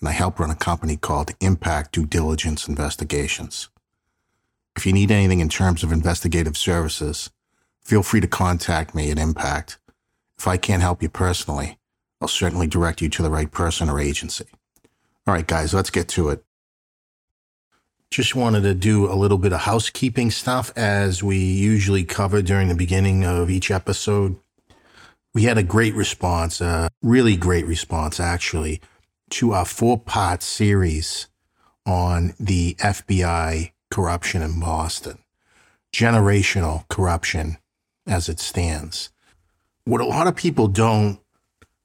and 0.00 0.08
I 0.08 0.12
help 0.12 0.38
run 0.38 0.50
a 0.50 0.56
company 0.56 0.96
called 0.96 1.32
Impact 1.40 1.92
Due 1.92 2.06
Diligence 2.06 2.68
Investigations. 2.68 3.68
If 4.76 4.86
you 4.86 4.92
need 4.92 5.10
anything 5.10 5.40
in 5.40 5.48
terms 5.48 5.82
of 5.82 5.90
investigative 5.90 6.56
services, 6.56 7.30
feel 7.82 8.02
free 8.02 8.20
to 8.20 8.28
contact 8.28 8.94
me 8.94 9.10
at 9.10 9.18
Impact. 9.18 9.78
If 10.38 10.46
I 10.46 10.56
can't 10.56 10.82
help 10.82 11.02
you 11.02 11.08
personally, 11.08 11.78
I'll 12.20 12.28
certainly 12.28 12.66
direct 12.66 13.02
you 13.02 13.08
to 13.08 13.22
the 13.22 13.30
right 13.30 13.50
person 13.50 13.88
or 13.88 13.98
agency. 13.98 14.46
All 15.26 15.34
right, 15.34 15.46
guys, 15.46 15.74
let's 15.74 15.90
get 15.90 16.08
to 16.08 16.28
it. 16.30 16.44
Just 18.10 18.34
wanted 18.34 18.62
to 18.62 18.74
do 18.74 19.10
a 19.10 19.14
little 19.14 19.36
bit 19.36 19.52
of 19.52 19.60
housekeeping 19.60 20.30
stuff 20.30 20.72
as 20.76 21.22
we 21.22 21.38
usually 21.38 22.04
cover 22.04 22.40
during 22.40 22.68
the 22.68 22.74
beginning 22.74 23.24
of 23.24 23.50
each 23.50 23.70
episode. 23.70 24.36
We 25.34 25.42
had 25.42 25.58
a 25.58 25.62
great 25.62 25.94
response, 25.94 26.60
a 26.60 26.88
really 27.02 27.36
great 27.36 27.66
response, 27.66 28.18
actually, 28.18 28.80
to 29.30 29.52
our 29.52 29.64
four 29.64 29.98
part 29.98 30.42
series 30.42 31.28
on 31.86 32.34
the 32.38 32.74
FBI 32.74 33.72
corruption 33.90 34.42
in 34.42 34.60
Boston, 34.60 35.18
generational 35.92 36.86
corruption 36.88 37.58
as 38.06 38.28
it 38.28 38.40
stands. 38.40 39.10
What 39.84 40.00
a 40.00 40.06
lot 40.06 40.26
of 40.26 40.36
people 40.36 40.68
don't 40.68 41.20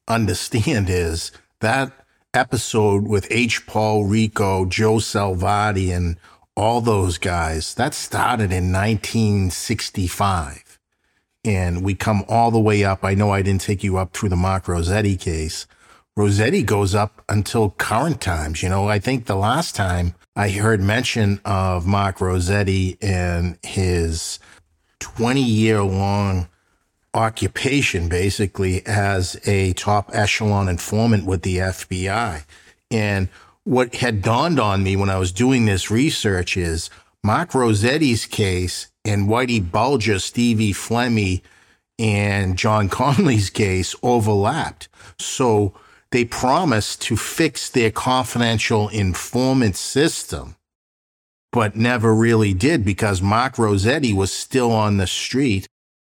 understand 0.08 0.90
is 0.90 1.32
that 1.62 1.92
episode 2.34 3.08
with 3.08 3.28
H. 3.30 3.66
Paul 3.66 4.06
Rico, 4.06 4.66
Joe 4.66 4.96
Salvati, 4.96 5.96
and 5.96 6.18
all 6.56 6.82
those 6.82 7.18
guys, 7.18 7.74
that 7.76 7.94
started 7.94 8.52
in 8.52 8.72
1965. 8.72 10.80
And 11.46 11.84
we 11.84 11.96
come 11.96 12.24
all 12.28 12.52
the 12.52 12.60
way 12.60 12.84
up. 12.84 13.04
I 13.04 13.16
know 13.16 13.32
I 13.32 13.42
didn't 13.42 13.62
take 13.62 13.84
you 13.84 13.98
up 13.98 14.14
through 14.14 14.30
the 14.30 14.36
Mark 14.36 14.68
Rossetti 14.68 15.18
case. 15.18 15.66
Rossetti 16.16 16.62
goes 16.62 16.94
up 16.94 17.24
until 17.28 17.72
current 17.72 18.22
times. 18.22 18.62
You 18.62 18.70
know, 18.70 18.88
I 18.88 19.00
think 19.00 19.26
the 19.26 19.36
last 19.36 19.76
time 19.76 20.14
I 20.36 20.50
heard 20.50 20.80
mention 20.80 21.40
of 21.44 21.88
Mark 21.88 22.22
Rossetti 22.22 22.98
and 23.02 23.58
his 23.64 24.40
20 25.00 25.42
year 25.42 25.82
long 25.82 26.48
occupation 27.16 28.10
basically 28.10 28.86
as 28.86 29.40
a 29.46 29.74
top 29.74 30.10
echelon 30.14 30.68
informant 30.70 31.26
with 31.26 31.42
the 31.42 31.58
FBI. 31.58 32.44
And 32.92 33.30
what 33.64 33.96
had 33.96 34.22
dawned 34.22 34.60
on 34.60 34.84
me 34.84 34.96
when 34.96 35.10
I 35.10 35.18
was 35.18 35.32
doing 35.32 35.66
this 35.66 35.90
research 35.90 36.58
is 36.58 36.90
Mark 37.24 37.52
Rossetti's 37.52 38.26
case 38.26 38.88
and 39.06 39.28
Whitey 39.28 39.72
Bulger, 39.72 40.20
Stevie 40.20 40.74
Flemmi, 40.74 41.42
and 41.98 42.58
John 42.58 42.90
Connolly's 42.98 43.50
case 43.50 43.96
overlapped. 44.04 44.90
So 45.18 45.74
they 46.14 46.24
promised 46.24 47.02
to 47.02 47.18
fix 47.18 47.72
their 47.72 47.90
confidential 47.90 48.88
informant 48.90 49.76
system, 49.76 50.56
but 51.52 51.76
never 51.76 52.14
really 52.14 52.54
did 52.54 52.86
because 52.86 53.20
Mark 53.20 53.58
Rossetti 53.58 54.14
was 54.14 54.32
still 54.32 54.72
on 54.72 54.98
the 54.98 55.08
street 55.08 55.66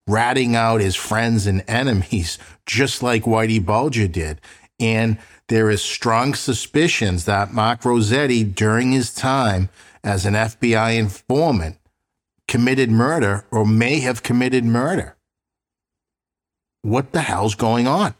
ratting 0.07 0.55
out 0.55 0.79
his 0.79 0.95
friends 0.95 1.47
and 1.47 1.63
enemies, 1.67 2.37
just 2.67 3.01
like 3.01 3.23
Whitey 3.23 3.65
Bulger 3.65 4.07
did. 4.07 4.39
And 4.79 5.17
there 5.47 5.71
is 5.71 5.81
strong 5.81 6.35
suspicions 6.35 7.25
that 7.25 7.51
Mark 7.51 7.83
Rossetti, 7.83 8.43
during 8.43 8.91
his 8.91 9.11
time 9.11 9.69
as 10.03 10.27
an 10.27 10.35
FBI 10.35 10.99
informant, 10.99 11.77
committed 12.47 12.91
murder 12.91 13.45
or 13.49 13.65
may 13.65 14.01
have 14.01 14.21
committed 14.21 14.65
murder. 14.65 15.17
What 16.83 17.11
the 17.11 17.21
hell's 17.21 17.55
going 17.55 17.87
on? 17.87 18.13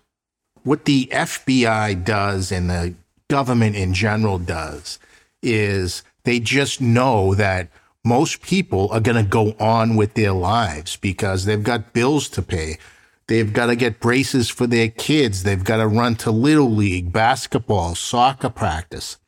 What 0.66 0.86
the 0.86 1.06
FBI 1.12 2.04
does 2.04 2.52
and 2.52 2.72
the 2.72 2.96
government 3.30 3.76
in 3.76 3.94
general 3.94 4.40
does 4.40 4.98
is 5.44 6.02
they 6.24 6.40
just 6.40 6.82
know 6.82 7.36
that 7.36 7.70
most 8.04 8.42
people 8.42 8.90
are 8.92 9.00
going 9.00 9.24
to 9.24 9.30
go 9.30 9.56
on 9.60 9.96
with 9.96 10.16
their 10.16 10.32
lives 10.32 10.96
because 10.96 11.46
they've 11.46 11.62
got 11.62 11.94
bills 11.94 12.28
to 12.30 12.42
pay. 12.42 12.80
They've 13.28 13.54
got 13.54 13.68
to 13.68 13.76
get 13.76 14.00
braces 14.00 14.50
for 14.50 14.66
their 14.66 14.90
kids. 14.90 15.44
They've 15.44 15.64
got 15.64 15.78
to 15.78 15.88
run 15.88 16.16
to 16.16 16.32
little 16.32 16.72
league, 16.72 17.14
basketball, 17.14 17.94
soccer 17.94 18.50
practice. 18.50 19.20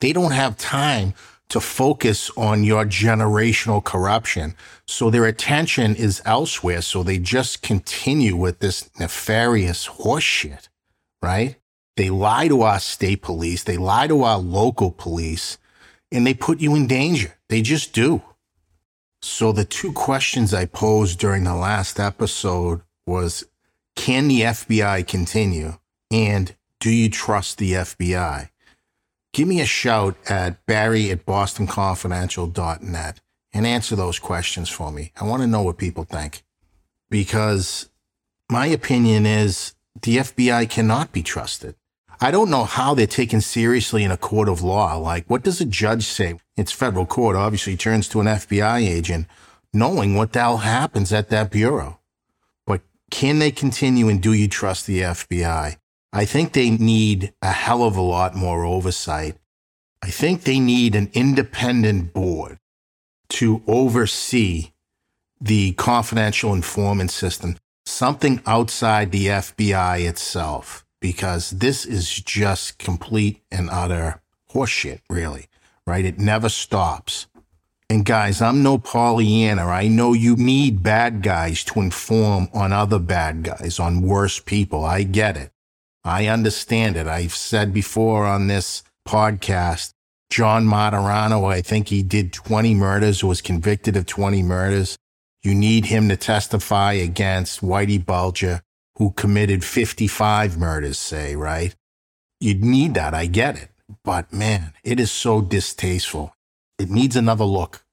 They 0.00 0.14
don't 0.14 0.32
have 0.32 0.56
time 0.56 1.12
to 1.54 1.60
focus 1.60 2.32
on 2.36 2.64
your 2.64 2.84
generational 2.84 3.82
corruption. 3.82 4.56
So 4.88 5.08
their 5.08 5.24
attention 5.24 5.94
is 5.94 6.20
elsewhere. 6.24 6.82
So 6.82 7.04
they 7.04 7.18
just 7.18 7.62
continue 7.62 8.34
with 8.34 8.58
this 8.58 8.90
nefarious 8.98 9.86
horseshit, 9.86 10.68
right? 11.22 11.54
They 11.96 12.10
lie 12.10 12.48
to 12.48 12.62
our 12.62 12.80
state 12.80 13.22
police. 13.22 13.62
They 13.62 13.76
lie 13.76 14.08
to 14.08 14.24
our 14.24 14.38
local 14.38 14.90
police 14.90 15.56
and 16.10 16.26
they 16.26 16.34
put 16.34 16.58
you 16.58 16.74
in 16.74 16.88
danger. 16.88 17.36
They 17.48 17.62
just 17.62 17.92
do. 17.92 18.20
So 19.22 19.52
the 19.52 19.64
two 19.64 19.92
questions 19.92 20.52
I 20.52 20.64
posed 20.64 21.20
during 21.20 21.44
the 21.44 21.54
last 21.54 22.00
episode 22.00 22.80
was, 23.06 23.44
can 23.94 24.26
the 24.26 24.40
FBI 24.40 25.06
continue? 25.06 25.74
And 26.10 26.56
do 26.80 26.90
you 26.90 27.08
trust 27.08 27.58
the 27.58 27.74
FBI? 27.74 28.48
Give 29.34 29.48
me 29.48 29.60
a 29.60 29.66
shout 29.66 30.16
at 30.30 30.64
barry 30.64 31.10
at 31.10 31.26
bostonconfidential.net 31.26 33.20
and 33.52 33.66
answer 33.66 33.96
those 33.96 34.20
questions 34.20 34.68
for 34.68 34.92
me. 34.92 35.10
I 35.20 35.24
want 35.24 35.42
to 35.42 35.48
know 35.48 35.62
what 35.62 35.76
people 35.76 36.04
think 36.04 36.44
because 37.10 37.90
my 38.48 38.66
opinion 38.66 39.26
is 39.26 39.74
the 40.00 40.18
FBI 40.18 40.70
cannot 40.70 41.10
be 41.10 41.24
trusted. 41.24 41.74
I 42.20 42.30
don't 42.30 42.48
know 42.48 42.62
how 42.62 42.94
they're 42.94 43.08
taken 43.08 43.40
seriously 43.40 44.04
in 44.04 44.12
a 44.12 44.16
court 44.16 44.48
of 44.48 44.62
law. 44.62 44.96
Like, 44.98 45.28
what 45.28 45.42
does 45.42 45.60
a 45.60 45.64
judge 45.64 46.04
say? 46.04 46.38
It's 46.56 46.70
federal 46.70 47.04
court, 47.04 47.34
obviously, 47.34 47.76
turns 47.76 48.06
to 48.10 48.20
an 48.20 48.28
FBI 48.28 48.88
agent, 48.88 49.26
knowing 49.72 50.14
what 50.14 50.32
the 50.32 50.38
hell 50.38 50.58
happens 50.58 51.12
at 51.12 51.30
that 51.30 51.50
bureau. 51.50 51.98
But 52.68 52.82
can 53.10 53.40
they 53.40 53.50
continue 53.50 54.08
and 54.08 54.22
do 54.22 54.32
you 54.32 54.46
trust 54.46 54.86
the 54.86 55.00
FBI? 55.00 55.78
I 56.16 56.26
think 56.26 56.52
they 56.52 56.70
need 56.70 57.34
a 57.42 57.50
hell 57.50 57.82
of 57.82 57.96
a 57.96 58.00
lot 58.00 58.36
more 58.36 58.64
oversight. 58.64 59.36
I 60.00 60.10
think 60.10 60.44
they 60.44 60.60
need 60.60 60.94
an 60.94 61.10
independent 61.12 62.14
board 62.14 62.60
to 63.30 63.64
oversee 63.66 64.70
the 65.40 65.72
confidential 65.72 66.54
informant 66.54 67.10
system, 67.10 67.56
something 67.84 68.40
outside 68.46 69.10
the 69.10 69.26
FBI 69.26 70.08
itself 70.08 70.86
because 71.00 71.50
this 71.50 71.84
is 71.84 72.08
just 72.20 72.78
complete 72.78 73.42
and 73.50 73.68
utter 73.68 74.22
horseshit, 74.52 75.00
really, 75.10 75.46
right? 75.84 76.04
It 76.04 76.20
never 76.20 76.48
stops. 76.48 77.26
And 77.90 78.04
guys, 78.04 78.40
I'm 78.40 78.62
no 78.62 78.78
Pollyanna. 78.78 79.66
I 79.66 79.88
know 79.88 80.12
you 80.12 80.36
need 80.36 80.80
bad 80.80 81.22
guys 81.22 81.64
to 81.64 81.80
inform 81.80 82.50
on 82.54 82.72
other 82.72 83.00
bad 83.00 83.42
guys, 83.42 83.80
on 83.80 84.00
worse 84.00 84.38
people. 84.38 84.84
I 84.84 85.02
get 85.02 85.36
it. 85.36 85.50
I 86.04 86.26
understand 86.26 86.96
it. 86.96 87.06
I've 87.06 87.34
said 87.34 87.72
before 87.72 88.26
on 88.26 88.46
this 88.46 88.82
podcast, 89.08 89.92
John 90.30 90.66
Martorano, 90.66 91.50
I 91.50 91.62
think 91.62 91.88
he 91.88 92.02
did 92.02 92.32
20 92.32 92.74
murders, 92.74 93.24
was 93.24 93.40
convicted 93.40 93.96
of 93.96 94.06
20 94.06 94.42
murders. 94.42 94.98
You 95.42 95.54
need 95.54 95.86
him 95.86 96.08
to 96.08 96.16
testify 96.16 96.92
against 96.94 97.60
Whitey 97.60 98.04
Bulger 98.04 98.62
who 98.96 99.10
committed 99.10 99.64
55 99.64 100.58
murders, 100.58 100.98
say, 100.98 101.36
right? 101.36 101.74
You'd 102.40 102.62
need 102.62 102.94
that. 102.94 103.14
I 103.14 103.26
get 103.26 103.56
it. 103.56 103.70
But 104.02 104.32
man, 104.32 104.72
it 104.82 105.00
is 105.00 105.10
so 105.10 105.40
distasteful. 105.40 106.34
It 106.78 106.90
needs 106.90 107.16
another 107.16 107.44
look. 107.44 107.84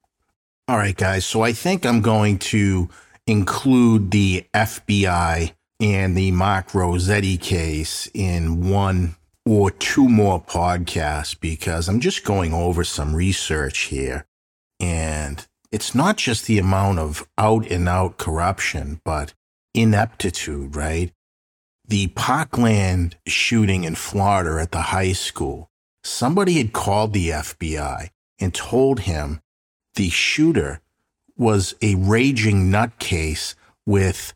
All 0.68 0.78
right, 0.78 0.96
guys. 0.96 1.26
So 1.26 1.42
I 1.42 1.54
think 1.54 1.86
I'm 1.86 2.02
going 2.02 2.40
to 2.40 2.90
include 3.28 4.12
the 4.12 4.46
FBI 4.54 5.54
and 5.82 6.16
the 6.16 6.30
Mark 6.30 6.76
Rossetti 6.76 7.38
case 7.38 8.08
in 8.14 8.70
one 8.70 9.16
or 9.48 9.72
two 9.72 10.08
more 10.08 10.40
podcasts 10.40 11.38
because 11.38 11.90
I'm 11.90 12.00
just 12.00 12.24
going 12.24 12.54
over 12.54 12.84
some 12.84 13.16
research 13.16 13.80
here. 13.86 14.28
And 14.80 15.46
it's 15.72 15.96
not 15.96 16.18
just 16.18 16.46
the 16.46 16.60
amount 16.60 17.00
of 17.00 17.28
out 17.36 17.66
and 17.72 17.90
out 17.90 18.20
corruption, 18.20 19.02
but 19.04 19.34
ineptitude, 19.74 20.76
right? 20.76 21.12
The 21.88 22.08
Parkland 22.10 23.18
shooting 23.26 23.84
in 23.84 23.96
Florida 23.96 24.62
at 24.62 24.72
the 24.72 24.82
high 24.82 25.14
school, 25.14 25.72
somebody 26.04 26.60
had 26.60 26.74
called 26.74 27.14
the 27.14 27.30
FBI 27.30 28.10
and 28.40 28.54
told 28.54 29.02
him 29.02 29.42
the 29.96 30.10
shooter 30.10 30.80
was 31.36 31.74
a 31.82 31.96
raging 31.96 32.72
nutcase 32.72 33.56
with 33.88 34.34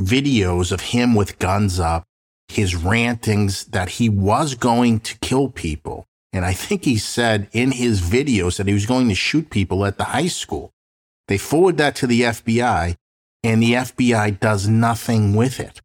videos 0.00 0.72
of 0.72 0.80
him 0.80 1.14
with 1.14 1.38
guns 1.38 1.80
up, 1.80 2.04
his 2.48 2.74
rantings 2.74 3.64
that 3.66 3.90
he 3.90 4.08
was 4.08 4.54
going 4.54 5.00
to 5.00 5.18
kill 5.18 5.48
people. 5.48 6.06
And 6.32 6.44
I 6.44 6.52
think 6.52 6.84
he 6.84 6.98
said 6.98 7.48
in 7.52 7.72
his 7.72 8.00
videos 8.00 8.58
that 8.58 8.66
he 8.66 8.74
was 8.74 8.86
going 8.86 9.08
to 9.08 9.14
shoot 9.14 9.50
people 9.50 9.84
at 9.86 9.98
the 9.98 10.04
high 10.04 10.26
school. 10.26 10.72
They 11.28 11.38
forward 11.38 11.78
that 11.78 11.96
to 11.96 12.06
the 12.06 12.22
FBI, 12.22 12.96
and 13.42 13.62
the 13.62 13.72
FBI 13.72 14.38
does 14.38 14.68
nothing 14.68 15.34
with 15.34 15.58
it. 15.58 15.80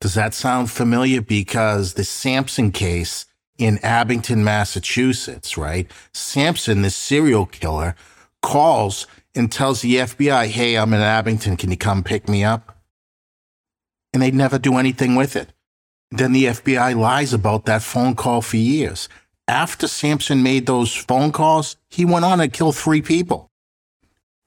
Does 0.00 0.14
that 0.14 0.34
sound 0.34 0.70
familiar? 0.70 1.22
Because 1.22 1.94
the 1.94 2.04
Sampson 2.04 2.72
case 2.72 3.26
in 3.58 3.78
Abington, 3.78 4.44
Massachusetts, 4.44 5.56
right? 5.56 5.90
Sampson, 6.12 6.82
the 6.82 6.90
serial 6.90 7.46
killer, 7.46 7.94
calls 8.42 9.06
and 9.34 9.50
tells 9.50 9.80
the 9.80 9.96
FBI, 9.96 10.46
Hey, 10.48 10.76
I'm 10.76 10.92
in 10.92 11.00
Abington. 11.00 11.56
Can 11.56 11.70
you 11.70 11.76
come 11.76 12.02
pick 12.02 12.28
me 12.28 12.44
up? 12.44 12.75
And 14.16 14.22
they 14.22 14.30
never 14.30 14.58
do 14.58 14.78
anything 14.78 15.14
with 15.14 15.36
it. 15.36 15.52
Then 16.10 16.32
the 16.32 16.46
FBI 16.46 16.98
lies 16.98 17.34
about 17.34 17.66
that 17.66 17.82
phone 17.82 18.14
call 18.14 18.40
for 18.40 18.56
years. 18.56 19.10
After 19.46 19.86
Sampson 19.86 20.42
made 20.42 20.64
those 20.64 20.96
phone 20.96 21.32
calls, 21.32 21.76
he 21.90 22.06
went 22.06 22.24
on 22.24 22.38
to 22.38 22.48
kill 22.48 22.72
three 22.72 23.02
people. 23.02 23.50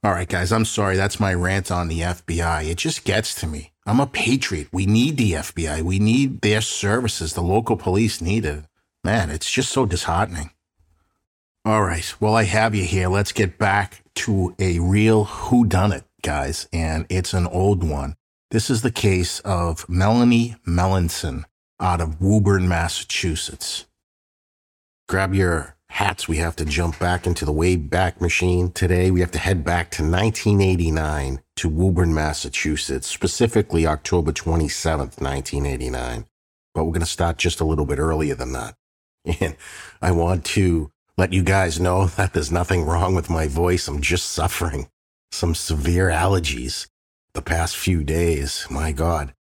All 0.04 0.10
right, 0.10 0.28
guys, 0.28 0.52
I'm 0.52 0.66
sorry. 0.66 0.98
That's 0.98 1.20
my 1.20 1.36
rant 1.36 1.70
on 1.70 1.88
the 1.88 2.00
FBI. 2.00 2.68
It 2.68 2.80
just 2.80 3.04
gets 3.04 3.36
to 3.42 3.46
me. 3.46 3.72
I'm 3.86 4.00
a 4.00 4.08
patriot. 4.08 4.70
We 4.74 4.88
need 4.88 5.18
the 5.18 5.34
FBI. 5.34 5.84
We 5.84 6.00
need 6.00 6.42
their 6.42 6.62
services. 6.62 7.34
The 7.34 7.44
local 7.44 7.78
police 7.78 8.22
need 8.22 8.46
it. 8.46 8.64
Man, 9.04 9.30
it's 9.30 9.52
just 9.52 9.72
so 9.72 9.86
disheartening. 9.86 10.50
All 11.64 11.84
right. 11.84 12.12
Well, 12.20 12.34
I 12.34 12.46
have 12.46 12.74
you 12.74 12.86
here. 12.86 13.08
Let's 13.08 13.34
get 13.34 13.60
back 13.60 14.02
to 14.16 14.56
a 14.58 14.80
real 14.80 15.28
whodunit, 15.28 16.06
guys. 16.24 16.68
And 16.74 17.06
it's 17.08 17.36
an 17.36 17.46
old 17.46 17.88
one. 17.88 18.16
This 18.52 18.72
is 18.72 18.82
the 18.82 18.90
case 18.90 19.42
of 19.42 19.88
Melanie 19.88 20.56
Melanson 20.68 21.44
out 21.80 22.02
of 22.02 22.20
Woburn, 22.20 22.68
Massachusetts. 22.68 23.86
Grab 25.08 25.36
your 25.36 25.76
hats. 25.92 26.28
We 26.28 26.38
have 26.38 26.56
to 26.56 26.66
jump 26.66 26.98
back 26.98 27.28
into 27.28 27.46
the 27.46 27.52
way 27.52 27.76
back 27.76 28.20
machine 28.20 28.72
today. 28.72 29.12
We 29.12 29.20
have 29.20 29.30
to 29.34 29.38
head 29.38 29.64
back 29.64 29.92
to 29.92 30.02
1989 30.02 31.42
to 31.58 31.70
Woburn, 31.70 32.12
Massachusetts, 32.16 33.06
specifically 33.06 33.86
October 33.86 34.32
27th, 34.32 35.22
1989. 35.22 36.26
But 36.74 36.86
we're 36.86 36.92
going 36.92 37.02
to 37.02 37.06
start 37.06 37.38
just 37.38 37.62
a 37.62 37.66
little 37.66 37.86
bit 37.86 38.00
earlier 38.00 38.34
than 38.34 38.54
that. 38.54 38.74
And 39.40 39.58
I 40.02 40.10
want 40.10 40.44
to 40.46 40.92
let 41.20 41.34
you 41.34 41.44
guys 41.44 41.80
know 41.80 42.06
that 42.18 42.34
there's 42.34 42.52
nothing 42.52 42.84
wrong 42.84 43.14
with 43.14 43.30
my 43.30 43.48
voice. 43.48 43.88
I'm 43.88 44.02
just 44.02 44.32
suffering 44.32 44.90
some 45.32 45.54
severe 45.54 46.10
allergies 46.10 46.88
the 47.40 47.44
past 47.46 47.78
few 47.78 48.04
days. 48.04 48.68
My 48.70 48.92
God. 48.92 49.34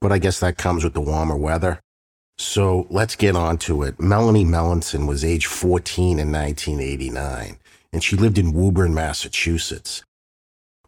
But 0.00 0.10
I 0.10 0.18
guess 0.18 0.40
that 0.40 0.58
comes 0.58 0.82
with 0.82 0.94
the 0.94 1.00
warmer 1.00 1.36
weather. 1.36 1.78
So 2.38 2.88
let's 2.90 3.14
get 3.14 3.36
on 3.36 3.58
to 3.58 3.84
it. 3.84 4.00
Melanie 4.00 4.44
Melanson 4.44 5.06
was 5.06 5.24
age 5.24 5.46
14 5.46 6.18
in 6.18 6.32
1989, 6.32 7.58
and 7.92 8.02
she 8.02 8.16
lived 8.16 8.36
in 8.36 8.52
Woburn, 8.52 8.92
Massachusetts. 8.92 10.02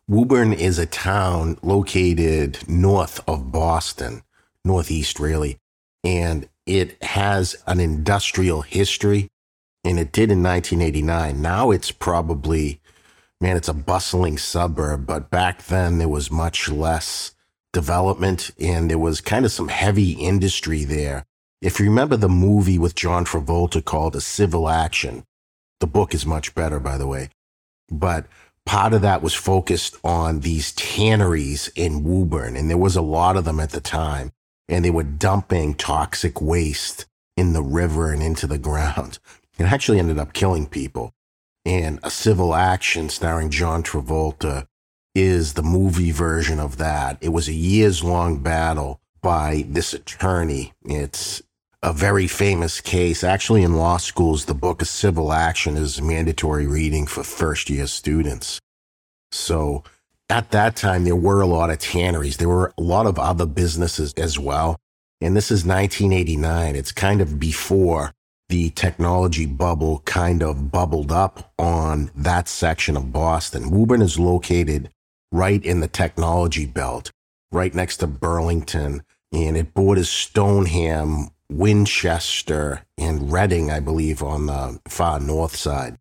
Woburn 0.09 0.53
is 0.53 0.81
a 0.81 0.87
town 0.87 1.59
located 1.63 2.59
north 2.69 3.21
of 3.29 3.53
Boston, 3.53 4.23
northeast 4.65 5.21
really, 5.21 5.59
and 6.03 6.49
it 6.67 7.01
has 7.05 7.55
an 7.69 7.79
industrial 7.79 8.63
history, 8.63 9.29
and 9.85 10.01
it 10.01 10.11
did 10.11 10.33
in 10.33 10.43
1989. 10.43 11.41
Now 11.41 11.71
it's 11.71 11.93
probably, 11.93 12.81
man, 13.41 13.57
it's 13.57 13.69
a 13.69 13.75
bustling 13.75 14.39
suburb, 14.39 15.07
but 15.07 15.31
back 15.31 15.65
then 15.65 15.99
there 15.99 16.09
was 16.09 16.31
much 16.31 16.69
less 16.69 17.35
development 17.73 18.51
and 18.59 18.91
there 18.91 18.99
was 18.99 19.21
kind 19.21 19.45
of 19.45 19.53
some 19.53 19.69
heavy 19.69 20.13
industry 20.13 20.85
there. 20.85 21.25
If 21.61 21.79
you 21.79 21.87
remember 21.87 22.17
the 22.17 22.29
movie 22.29 22.79
with 22.79 22.95
John 22.95 23.25
Travolta 23.25 23.85
called 23.85 24.17
A 24.17 24.21
Civil 24.21 24.69
Action, 24.69 25.25
the 25.81 25.87
book 25.87 26.15
is 26.15 26.25
much 26.25 26.55
better, 26.55 26.81
by 26.81 26.97
the 26.97 27.07
way, 27.07 27.29
but 27.91 28.27
part 28.65 28.95
of 28.95 29.03
that 29.03 29.23
was 29.23 29.35
focused 29.35 29.97
on 30.03 30.41
these 30.41 30.73
tanneries 30.73 31.69
in 31.75 32.03
Woburn, 32.05 32.57
and 32.57 32.71
there 32.71 32.79
was 32.79 32.97
a 32.97 33.03
lot 33.03 33.37
of 33.37 33.45
them 33.45 33.61
at 33.61 33.71
the 33.71 33.81
time 33.81 34.33
and 34.69 34.85
they 34.85 34.91
were 34.91 35.03
dumping 35.03 35.75
toxic 35.75 36.41
waste 36.41 37.07
in 37.37 37.53
the 37.53 37.63
river 37.63 38.13
and 38.13 38.23
into 38.23 38.47
the 38.47 38.59
ground. 38.69 39.19
It 39.59 39.65
actually 39.65 39.99
ended 39.99 40.19
up 40.19 40.33
killing 40.33 40.67
people. 40.67 41.13
And 41.67 41.99
a 42.05 42.11
civil 42.11 42.55
action 42.55 43.09
starring 43.09 43.51
John 43.51 43.83
Travolta 43.83 44.69
is 45.17 45.55
the 45.55 45.65
movie 45.65 46.13
version 46.13 46.61
of 46.61 46.77
that. 46.77 47.19
It 47.21 47.31
was 47.31 47.49
a 47.49 47.53
years 47.53 48.05
long 48.05 48.41
battle 48.41 49.01
by 49.21 49.65
this 49.69 49.93
attorney. 49.93 50.75
It's 50.85 51.43
a 51.83 51.93
very 51.93 52.29
famous 52.29 52.81
case. 52.81 53.25
Actually, 53.25 53.65
in 53.65 53.75
law 53.75 53.97
schools, 53.97 54.45
the 54.45 54.55
book 54.55 54.81
of 54.81 54.87
civil 54.87 55.33
action 55.33 55.77
is 55.77 56.01
mandatory 56.01 56.69
reading 56.69 57.05
for 57.05 57.25
first 57.25 57.69
year 57.69 57.89
students. 57.89 58.61
So 59.33 59.83
at 60.31 60.53
that 60.53 60.77
time, 60.77 61.03
there 61.03 61.17
were 61.17 61.41
a 61.41 61.47
lot 61.47 61.71
of 61.71 61.81
tanneries. 61.81 62.37
There 62.37 62.49
were 62.49 62.73
a 62.79 62.83
lot 62.83 63.07
of 63.07 63.19
other 63.19 63.45
businesses 63.45 64.13
as 64.15 64.39
well. 64.39 64.77
And 65.21 65.37
this 65.37 65.51
is 65.51 65.65
1989. 65.65 66.77
It's 66.77 66.93
kind 66.93 67.21
of 67.21 67.41
before 67.41 68.13
the 68.49 68.71
technology 68.71 69.47
bubble 69.47 70.01
kind 70.05 70.43
of 70.43 70.71
bubbled 70.71 71.11
up 71.11 71.53
on 71.59 72.11
that 72.15 72.49
section 72.49 72.97
of 72.97 73.13
Boston. 73.13 73.71
Woburn 73.71 74.03
is 74.03 74.19
located 74.19 74.91
right 75.33 75.65
in 75.65 75.81
the 75.81 75.89
technology 75.89 76.67
belt, 76.67 77.11
right 77.51 77.75
next 77.75 77.99
to 77.99 78.07
Burlington, 78.07 79.03
and 79.33 79.57
it 79.57 79.75
borders 79.75 80.09
Stoneham, 80.09 81.29
Winchester, 81.51 82.83
and 82.97 83.33
Reading, 83.33 83.71
I 83.71 83.81
believe, 83.81 84.23
on 84.23 84.47
the 84.47 84.81
far 84.87 85.19
north 85.19 85.57
side. 85.57 85.99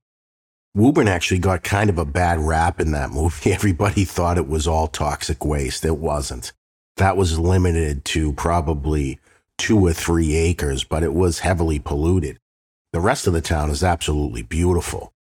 Woburn 0.75 1.07
actually 1.07 1.39
got 1.39 1.63
kind 1.63 1.89
of 1.89 1.97
a 1.97 2.05
bad 2.05 2.39
rap 2.39 2.79
in 2.79 2.91
that 2.91 3.09
movie. 3.09 3.51
Everybody 3.53 4.05
thought 4.05 4.37
it 4.37 4.47
was 4.47 4.67
all 4.67 4.87
toxic 4.87 5.43
waste. 5.43 5.85
It 5.85 5.97
wasn't. 5.97 6.53
That 6.97 7.17
was 7.17 7.39
limited 7.39 8.05
to 8.05 8.33
probably 8.33 9.19
two 9.57 9.79
or 9.85 9.93
three 9.93 10.35
acres, 10.35 10.83
but 10.83 11.03
it 11.03 11.13
was 11.13 11.39
heavily 11.39 11.79
polluted. 11.79 12.39
The 12.93 12.99
rest 12.99 13.27
of 13.27 13.33
the 13.33 13.41
town 13.41 13.69
is 13.69 13.83
absolutely 13.83 14.43
beautiful. 14.43 15.13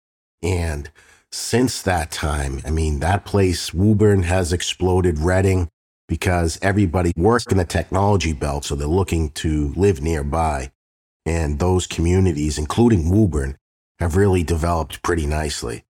And 0.43 0.91
since 1.31 1.81
that 1.83 2.11
time, 2.11 2.61
I 2.67 2.71
mean, 2.71 3.01
that 3.01 3.25
place, 3.25 3.73
Woburn 3.73 4.25
has 4.25 4.53
exploded 4.53 5.19
Reading 5.19 5.69
because 6.09 6.59
everybody 6.61 7.12
works 7.17 7.47
in 7.47 7.57
the 7.57 7.65
technology 7.65 8.33
belt. 8.33 8.65
So 8.65 8.75
they're 8.75 8.87
looking 8.87 9.31
to 9.31 9.73
live 9.75 10.03
nearby. 10.03 10.73
And 11.25 11.59
those 11.59 11.87
communities, 11.87 12.59
including 12.59 13.09
Woburn, 13.09 13.57
have 13.99 14.17
really 14.17 14.43
developed 14.43 15.03
pretty 15.03 15.27
nicely. 15.27 15.85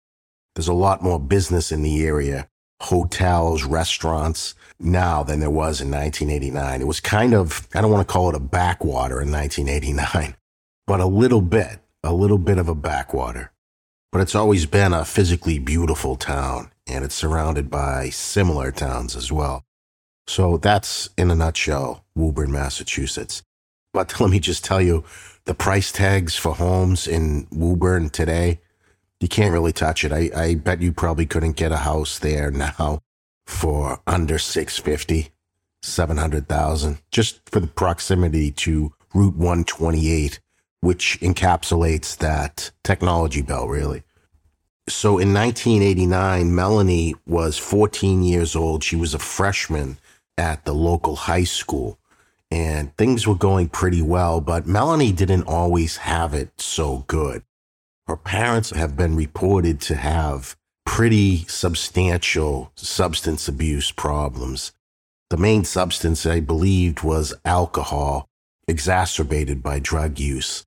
There's 0.54 0.68
a 0.68 0.74
lot 0.74 1.02
more 1.02 1.20
business 1.20 1.72
in 1.72 1.82
the 1.82 2.04
area, 2.04 2.48
hotels, 2.80 3.64
restaurants 3.64 4.54
now 4.78 5.22
than 5.22 5.40
there 5.40 5.50
was 5.50 5.80
in 5.80 5.90
1989. 5.90 6.80
It 6.80 6.86
was 6.86 7.00
kind 7.00 7.34
of, 7.34 7.68
I 7.74 7.80
don't 7.80 7.90
want 7.90 8.06
to 8.06 8.12
call 8.12 8.30
it 8.30 8.34
a 8.34 8.40
backwater 8.40 9.20
in 9.20 9.30
1989, 9.30 10.36
but 10.86 11.00
a 11.00 11.06
little 11.06 11.42
bit, 11.42 11.78
a 12.02 12.12
little 12.12 12.38
bit 12.38 12.58
of 12.58 12.68
a 12.68 12.74
backwater. 12.74 13.52
But 14.12 14.22
it's 14.22 14.34
always 14.34 14.66
been 14.66 14.92
a 14.92 15.04
physically 15.04 15.58
beautiful 15.58 16.16
town 16.16 16.72
and 16.86 17.04
it's 17.04 17.14
surrounded 17.14 17.70
by 17.70 18.10
similar 18.10 18.72
towns 18.72 19.14
as 19.14 19.30
well. 19.30 19.64
So 20.26 20.56
that's 20.58 21.08
in 21.16 21.30
a 21.30 21.34
nutshell, 21.34 22.04
Woburn, 22.14 22.50
Massachusetts. 22.50 23.42
But 23.92 24.20
let 24.20 24.30
me 24.30 24.40
just 24.40 24.64
tell 24.64 24.80
you, 24.80 25.04
the 25.44 25.54
price 25.54 25.92
tags 25.92 26.36
for 26.36 26.54
homes 26.54 27.06
in 27.06 27.46
Woburn 27.50 28.10
today, 28.10 28.60
you 29.20 29.28
can't 29.28 29.52
really 29.52 29.72
touch 29.72 30.04
it. 30.04 30.12
I, 30.12 30.30
I 30.34 30.54
bet 30.54 30.80
you 30.80 30.92
probably 30.92 31.26
couldn't 31.26 31.56
get 31.56 31.72
a 31.72 31.78
house 31.78 32.18
there 32.18 32.50
now 32.50 33.02
for 33.46 34.00
under 34.06 34.38
650, 34.38 35.30
700,000 35.82 36.98
just 37.10 37.40
for 37.48 37.60
the 37.60 37.66
proximity 37.66 38.50
to 38.52 38.92
Route 39.14 39.36
128, 39.36 40.40
which 40.80 41.18
encapsulates 41.20 42.16
that 42.18 42.70
technology 42.82 43.42
belt 43.42 43.68
really. 43.68 44.02
So 44.88 45.18
in 45.18 45.32
1989, 45.34 46.54
Melanie 46.54 47.14
was 47.26 47.58
14 47.58 48.22
years 48.22 48.56
old. 48.56 48.82
She 48.82 48.96
was 48.96 49.14
a 49.14 49.18
freshman 49.18 49.98
at 50.38 50.64
the 50.64 50.74
local 50.74 51.14
high 51.14 51.44
school 51.44 51.98
and 52.50 52.96
things 52.96 53.26
were 53.26 53.36
going 53.36 53.68
pretty 53.68 54.02
well, 54.02 54.40
but 54.40 54.66
Melanie 54.66 55.12
didn't 55.12 55.44
always 55.44 55.98
have 55.98 56.34
it 56.34 56.60
so 56.60 57.04
good. 57.06 57.44
Her 58.10 58.16
parents 58.16 58.70
have 58.70 58.96
been 58.96 59.14
reported 59.14 59.80
to 59.82 59.94
have 59.94 60.56
pretty 60.84 61.44
substantial 61.46 62.72
substance 62.74 63.46
abuse 63.46 63.92
problems. 63.92 64.72
The 65.28 65.36
main 65.36 65.64
substance 65.64 66.26
I 66.26 66.40
believed 66.40 67.04
was 67.04 67.34
alcohol, 67.44 68.26
exacerbated 68.66 69.62
by 69.62 69.78
drug 69.78 70.18
use. 70.18 70.64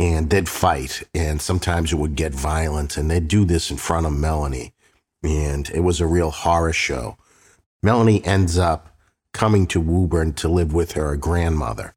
and 0.00 0.30
they'd 0.30 0.48
fight. 0.48 1.04
And 1.14 1.40
sometimes 1.40 1.92
it 1.92 1.96
would 1.96 2.16
get 2.16 2.34
violent. 2.34 2.96
And 2.96 3.08
they'd 3.08 3.28
do 3.28 3.44
this 3.44 3.70
in 3.70 3.76
front 3.76 4.06
of 4.06 4.12
Melanie. 4.12 4.72
And 5.22 5.70
it 5.70 5.84
was 5.84 6.00
a 6.00 6.08
real 6.08 6.32
horror 6.32 6.72
show. 6.72 7.16
Melanie 7.84 8.24
ends 8.24 8.58
up 8.58 8.96
coming 9.32 9.68
to 9.68 9.80
Woburn 9.80 10.32
to 10.32 10.48
live 10.48 10.74
with 10.74 10.92
her 10.92 11.16
grandmother. 11.16 11.94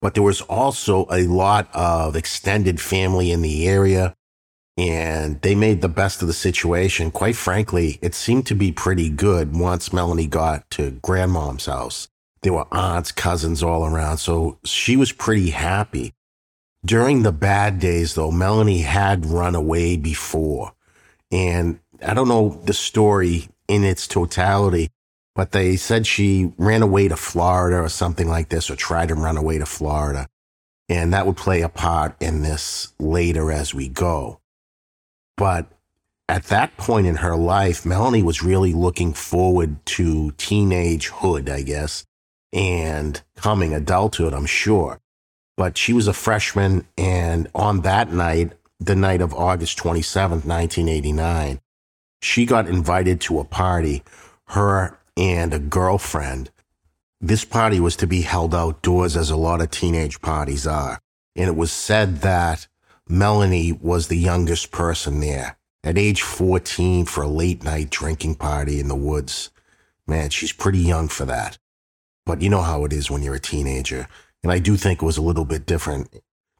But 0.00 0.14
there 0.14 0.22
was 0.22 0.40
also 0.42 1.06
a 1.10 1.26
lot 1.26 1.68
of 1.74 2.14
extended 2.16 2.80
family 2.80 3.32
in 3.32 3.42
the 3.42 3.68
area 3.68 4.14
and 4.78 5.42
they 5.42 5.56
made 5.56 5.80
the 5.80 5.88
best 5.88 6.22
of 6.22 6.28
the 6.28 6.34
situation. 6.34 7.10
Quite 7.10 7.34
frankly, 7.34 7.98
it 8.00 8.14
seemed 8.14 8.46
to 8.46 8.54
be 8.54 8.70
pretty 8.70 9.10
good 9.10 9.56
once 9.56 9.92
Melanie 9.92 10.28
got 10.28 10.70
to 10.70 10.92
grandmom's 11.02 11.66
house. 11.66 12.06
There 12.42 12.52
were 12.52 12.72
aunts, 12.72 13.10
cousins 13.10 13.60
all 13.60 13.84
around, 13.84 14.18
so 14.18 14.60
she 14.64 14.96
was 14.96 15.10
pretty 15.10 15.50
happy. 15.50 16.14
During 16.84 17.24
the 17.24 17.32
bad 17.32 17.80
days, 17.80 18.14
though, 18.14 18.30
Melanie 18.30 18.82
had 18.82 19.26
run 19.26 19.56
away 19.56 19.96
before. 19.96 20.74
And 21.32 21.80
I 22.06 22.14
don't 22.14 22.28
know 22.28 22.60
the 22.64 22.72
story 22.72 23.48
in 23.66 23.82
its 23.82 24.06
totality, 24.06 24.90
but 25.38 25.52
they 25.52 25.76
said 25.76 26.04
she 26.04 26.52
ran 26.58 26.82
away 26.82 27.06
to 27.06 27.16
Florida 27.16 27.76
or 27.76 27.88
something 27.88 28.26
like 28.26 28.48
this, 28.48 28.68
or 28.68 28.74
tried 28.74 29.06
to 29.06 29.14
run 29.14 29.36
away 29.36 29.56
to 29.56 29.66
Florida. 29.66 30.26
And 30.88 31.12
that 31.12 31.28
would 31.28 31.36
play 31.36 31.62
a 31.62 31.68
part 31.68 32.16
in 32.20 32.42
this 32.42 32.92
later 32.98 33.52
as 33.52 33.72
we 33.72 33.86
go. 33.88 34.40
But 35.36 35.68
at 36.28 36.46
that 36.46 36.76
point 36.76 37.06
in 37.06 37.14
her 37.18 37.36
life, 37.36 37.86
Melanie 37.86 38.24
was 38.24 38.42
really 38.42 38.72
looking 38.72 39.12
forward 39.12 39.76
to 39.86 40.32
teenagehood, 40.38 41.48
I 41.48 41.62
guess, 41.62 42.04
and 42.52 43.22
coming 43.36 43.72
adulthood, 43.72 44.34
I'm 44.34 44.44
sure. 44.44 44.98
But 45.56 45.78
she 45.78 45.92
was 45.92 46.08
a 46.08 46.12
freshman, 46.12 46.84
and 46.96 47.46
on 47.54 47.82
that 47.82 48.12
night, 48.12 48.54
the 48.80 48.96
night 48.96 49.20
of 49.20 49.32
August 49.32 49.78
27th, 49.78 50.44
1989, 50.44 51.60
she 52.22 52.44
got 52.44 52.66
invited 52.66 53.20
to 53.20 53.38
a 53.38 53.44
party, 53.44 54.02
her 54.48 54.97
and 55.18 55.52
a 55.52 55.58
girlfriend. 55.58 56.50
This 57.20 57.44
party 57.44 57.80
was 57.80 57.96
to 57.96 58.06
be 58.06 58.22
held 58.22 58.54
outdoors, 58.54 59.16
as 59.16 59.28
a 59.28 59.36
lot 59.36 59.60
of 59.60 59.70
teenage 59.70 60.20
parties 60.20 60.66
are. 60.66 61.00
And 61.34 61.48
it 61.48 61.56
was 61.56 61.72
said 61.72 62.18
that 62.18 62.68
Melanie 63.08 63.72
was 63.72 64.06
the 64.06 64.16
youngest 64.16 64.70
person 64.70 65.20
there. 65.20 65.58
At 65.82 65.98
age 65.98 66.22
14 66.22 67.06
for 67.06 67.22
a 67.22 67.28
late 67.28 67.64
night 67.64 67.90
drinking 67.90 68.36
party 68.36 68.78
in 68.78 68.88
the 68.88 68.94
woods. 68.94 69.50
Man, 70.06 70.30
she's 70.30 70.52
pretty 70.52 70.78
young 70.78 71.08
for 71.08 71.24
that. 71.24 71.58
But 72.24 72.40
you 72.40 72.50
know 72.50 72.62
how 72.62 72.84
it 72.84 72.92
is 72.92 73.10
when 73.10 73.22
you're 73.22 73.34
a 73.34 73.40
teenager. 73.40 74.08
And 74.42 74.52
I 74.52 74.58
do 74.60 74.76
think 74.76 75.02
it 75.02 75.06
was 75.06 75.16
a 75.16 75.22
little 75.22 75.44
bit 75.44 75.66
different 75.66 76.14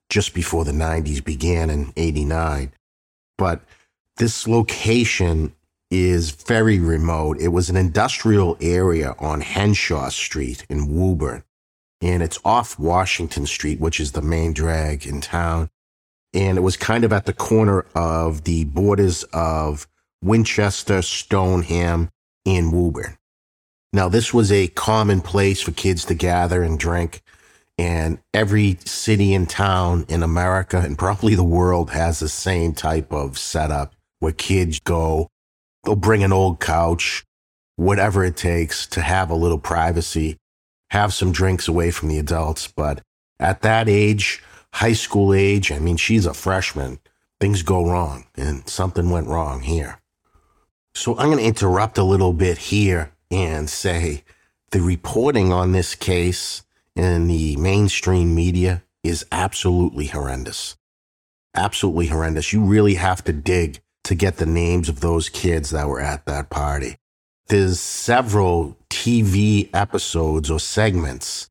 just 0.08 0.34
before 0.34 0.64
the 0.64 0.72
90s 0.72 1.24
began 1.24 1.70
in 1.70 1.92
89. 1.96 2.72
But 3.36 3.60
this 4.16 4.48
location 4.48 5.52
is 5.90 6.30
very 6.30 6.78
remote. 6.78 7.40
It 7.40 7.48
was 7.48 7.70
an 7.70 7.76
industrial 7.76 8.56
area 8.60 9.14
on 9.18 9.40
Henshaw 9.40 10.10
Street 10.10 10.66
in 10.68 10.94
Woburn. 10.94 11.44
And 12.00 12.22
it's 12.22 12.38
off 12.44 12.78
Washington 12.78 13.46
Street, 13.46 13.80
which 13.80 13.98
is 13.98 14.12
the 14.12 14.22
main 14.22 14.52
drag 14.52 15.06
in 15.06 15.20
town 15.20 15.70
and 16.34 16.58
it 16.58 16.60
was 16.60 16.76
kind 16.76 17.04
of 17.04 17.12
at 17.12 17.26
the 17.26 17.32
corner 17.32 17.86
of 17.94 18.44
the 18.44 18.64
borders 18.64 19.24
of 19.32 19.86
Winchester, 20.22 21.02
Stoneham, 21.02 22.10
and 22.44 22.72
Woburn. 22.72 23.16
Now, 23.92 24.08
this 24.08 24.34
was 24.34 24.52
a 24.52 24.68
common 24.68 25.20
place 25.20 25.62
for 25.62 25.72
kids 25.72 26.04
to 26.06 26.14
gather 26.14 26.62
and 26.62 26.78
drink, 26.78 27.22
and 27.78 28.18
every 28.34 28.78
city 28.84 29.32
and 29.32 29.48
town 29.48 30.04
in 30.08 30.22
America 30.22 30.78
and 30.78 30.98
probably 30.98 31.34
the 31.34 31.44
world 31.44 31.90
has 31.90 32.18
the 32.18 32.28
same 32.28 32.72
type 32.72 33.12
of 33.12 33.38
setup 33.38 33.94
where 34.18 34.32
kids 34.32 34.80
go, 34.80 35.28
they'll 35.84 35.96
bring 35.96 36.22
an 36.22 36.32
old 36.32 36.60
couch, 36.60 37.24
whatever 37.76 38.24
it 38.24 38.36
takes 38.36 38.86
to 38.88 39.00
have 39.00 39.30
a 39.30 39.34
little 39.34 39.58
privacy, 39.58 40.36
have 40.90 41.12
some 41.12 41.32
drinks 41.32 41.68
away 41.68 41.90
from 41.90 42.08
the 42.08 42.18
adults. 42.18 42.66
But 42.68 43.02
at 43.38 43.62
that 43.62 43.88
age, 43.88 44.42
high 44.74 44.92
school 44.92 45.34
age. 45.34 45.72
I 45.72 45.78
mean, 45.78 45.96
she's 45.96 46.26
a 46.26 46.34
freshman. 46.34 46.98
Things 47.40 47.62
go 47.62 47.88
wrong, 47.88 48.26
and 48.36 48.68
something 48.68 49.10
went 49.10 49.28
wrong 49.28 49.60
here. 49.60 50.00
So 50.94 51.16
I'm 51.16 51.26
going 51.26 51.38
to 51.38 51.44
interrupt 51.44 51.98
a 51.98 52.02
little 52.02 52.32
bit 52.32 52.58
here 52.58 53.12
and 53.30 53.70
say 53.70 54.24
the 54.70 54.80
reporting 54.80 55.52
on 55.52 55.72
this 55.72 55.94
case 55.94 56.62
in 56.96 57.28
the 57.28 57.56
mainstream 57.56 58.34
media 58.34 58.82
is 59.04 59.24
absolutely 59.30 60.06
horrendous. 60.06 60.76
Absolutely 61.54 62.08
horrendous. 62.08 62.52
You 62.52 62.62
really 62.64 62.94
have 62.94 63.22
to 63.24 63.32
dig 63.32 63.80
to 64.08 64.14
get 64.14 64.38
the 64.38 64.46
names 64.46 64.88
of 64.88 65.00
those 65.00 65.28
kids 65.28 65.68
that 65.68 65.86
were 65.86 66.00
at 66.00 66.24
that 66.24 66.48
party. 66.48 66.96
There's 67.48 67.78
several 67.78 68.74
TV 68.88 69.68
episodes 69.74 70.50
or 70.50 70.58
segments 70.58 71.50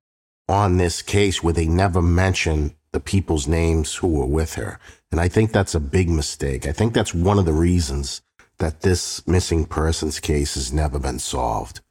on 0.49 0.77
this 0.77 1.03
case 1.03 1.43
where 1.43 1.53
they 1.53 1.67
never 1.67 2.01
mention 2.01 2.75
the 2.93 2.99
people's 2.99 3.47
names 3.47 3.93
who 3.93 4.07
were 4.07 4.25
with 4.25 4.55
her. 4.55 4.79
And 5.11 5.21
I 5.21 5.27
think 5.27 5.51
that's 5.51 5.75
a 5.75 5.79
big 5.79 6.09
mistake. 6.09 6.65
I 6.65 6.71
think 6.71 6.95
that's 6.95 7.13
one 7.13 7.37
of 7.37 7.45
the 7.45 7.53
reasons 7.53 8.23
that 8.57 8.81
this 8.81 9.27
missing 9.27 9.65
persons 9.65 10.19
case 10.19 10.55
has 10.55 10.73
never 10.73 10.97
been 10.97 11.19
solved. 11.19 11.81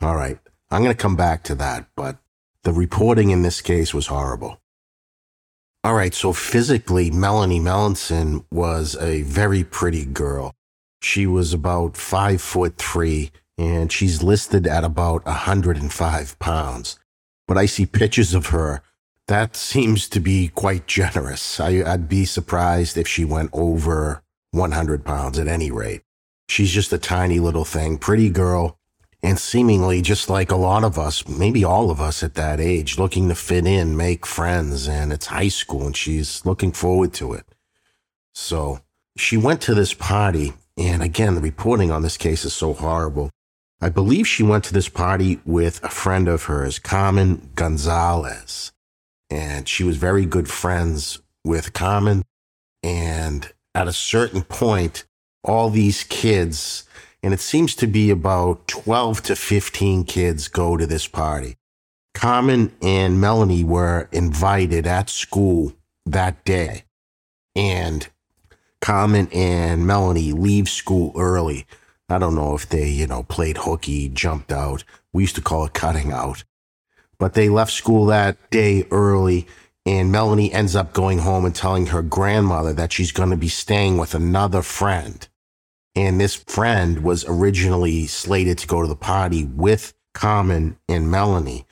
All 0.00 0.16
right. 0.16 0.38
I'm 0.70 0.82
going 0.82 0.96
to 0.96 1.02
come 1.02 1.16
back 1.16 1.42
to 1.44 1.54
that, 1.56 1.88
but 1.94 2.16
the 2.62 2.72
reporting 2.72 3.28
in 3.28 3.42
this 3.42 3.60
case 3.60 3.92
was 3.92 4.06
horrible. 4.06 4.59
All 5.82 5.94
right. 5.94 6.14
So 6.14 6.32
physically, 6.32 7.10
Melanie 7.10 7.60
Melanson 7.60 8.44
was 8.50 8.96
a 8.96 9.22
very 9.22 9.64
pretty 9.64 10.04
girl. 10.04 10.52
She 11.02 11.26
was 11.26 11.54
about 11.54 11.96
five 11.96 12.42
foot 12.42 12.76
three 12.76 13.30
and 13.56 13.90
she's 13.90 14.22
listed 14.22 14.66
at 14.66 14.84
about 14.84 15.24
105 15.24 16.38
pounds. 16.38 16.98
But 17.46 17.58
I 17.58 17.66
see 17.66 17.86
pictures 17.86 18.34
of 18.34 18.46
her 18.46 18.82
that 19.30 19.54
seems 19.54 20.08
to 20.08 20.18
be 20.18 20.48
quite 20.48 20.88
generous. 20.88 21.60
I, 21.60 21.84
would 21.84 22.08
be 22.08 22.24
surprised 22.24 22.98
if 22.98 23.06
she 23.06 23.24
went 23.24 23.50
over 23.52 24.24
100 24.50 25.04
pounds 25.04 25.38
at 25.38 25.46
any 25.46 25.70
rate. 25.70 26.02
She's 26.48 26.72
just 26.72 26.92
a 26.92 26.98
tiny 26.98 27.38
little 27.38 27.64
thing, 27.64 27.96
pretty 27.96 28.28
girl, 28.28 28.79
and 29.22 29.38
seemingly 29.38 30.02
just 30.02 30.30
like 30.30 30.50
a 30.50 30.56
lot 30.56 30.84
of 30.84 30.98
us, 30.98 31.28
maybe 31.28 31.64
all 31.64 31.90
of 31.90 32.00
us 32.00 32.22
at 32.22 32.34
that 32.34 32.60
age, 32.60 32.98
looking 32.98 33.28
to 33.28 33.34
fit 33.34 33.66
in, 33.66 33.96
make 33.96 34.26
friends, 34.26 34.88
and 34.88 35.12
it's 35.12 35.26
high 35.26 35.48
school 35.48 35.86
and 35.86 35.96
she's 35.96 36.44
looking 36.46 36.72
forward 36.72 37.12
to 37.14 37.32
it. 37.34 37.44
So 38.34 38.80
she 39.16 39.36
went 39.36 39.60
to 39.62 39.74
this 39.74 39.92
party, 39.92 40.54
and 40.76 41.02
again, 41.02 41.34
the 41.34 41.40
reporting 41.40 41.90
on 41.90 42.02
this 42.02 42.16
case 42.16 42.44
is 42.44 42.54
so 42.54 42.72
horrible. 42.72 43.30
I 43.80 43.88
believe 43.88 44.26
she 44.26 44.42
went 44.42 44.64
to 44.64 44.72
this 44.72 44.88
party 44.88 45.40
with 45.44 45.82
a 45.84 45.88
friend 45.88 46.28
of 46.28 46.44
hers, 46.44 46.78
Carmen 46.78 47.50
Gonzalez 47.54 48.72
and 49.30 49.68
she 49.68 49.84
was 49.84 49.96
very 49.96 50.26
good 50.26 50.50
friends 50.50 51.20
with 51.44 51.72
Carmen. 51.72 52.24
And 52.82 53.50
at 53.74 53.88
a 53.88 53.92
certain 53.92 54.42
point, 54.42 55.04
all 55.44 55.70
these 55.70 56.04
kids, 56.04 56.84
and 57.22 57.34
it 57.34 57.40
seems 57.40 57.74
to 57.76 57.86
be 57.86 58.10
about 58.10 58.66
12 58.68 59.22
to 59.22 59.36
15 59.36 60.04
kids 60.04 60.48
go 60.48 60.76
to 60.76 60.86
this 60.86 61.06
party. 61.06 61.56
Carmen 62.14 62.72
and 62.82 63.20
Melanie 63.20 63.64
were 63.64 64.08
invited 64.12 64.86
at 64.86 65.08
school 65.08 65.72
that 66.06 66.44
day. 66.44 66.84
And 67.54 68.08
Carmen 68.80 69.28
and 69.32 69.86
Melanie 69.86 70.32
leave 70.32 70.68
school 70.68 71.12
early. 71.16 71.66
I 72.08 72.18
don't 72.18 72.34
know 72.34 72.54
if 72.54 72.68
they, 72.68 72.88
you 72.88 73.06
know, 73.06 73.22
played 73.22 73.58
hooky, 73.58 74.08
jumped 74.08 74.50
out. 74.50 74.84
We 75.12 75.22
used 75.22 75.36
to 75.36 75.42
call 75.42 75.64
it 75.64 75.74
cutting 75.74 76.12
out 76.12 76.44
but 77.20 77.34
they 77.34 77.48
left 77.50 77.70
school 77.70 78.06
that 78.06 78.50
day 78.50 78.84
early. 78.90 79.46
And 79.86 80.10
Melanie 80.10 80.52
ends 80.52 80.74
up 80.74 80.92
going 80.92 81.18
home 81.18 81.44
and 81.44 81.54
telling 81.54 81.86
her 81.86 82.02
grandmother 82.02 82.72
that 82.72 82.92
she's 82.92 83.12
going 83.12 83.30
to 83.30 83.36
be 83.36 83.48
staying 83.48 83.98
with 83.98 84.14
another 84.14 84.62
friend. 84.62 85.26
And 86.00 86.18
this 86.18 86.34
friend 86.34 87.04
was 87.04 87.26
originally 87.28 88.06
slated 88.06 88.56
to 88.58 88.66
go 88.66 88.80
to 88.80 88.88
the 88.88 88.96
party 88.96 89.44
with 89.44 89.92
Carmen 90.14 90.78
and 90.88 91.10
Melanie, 91.10 91.66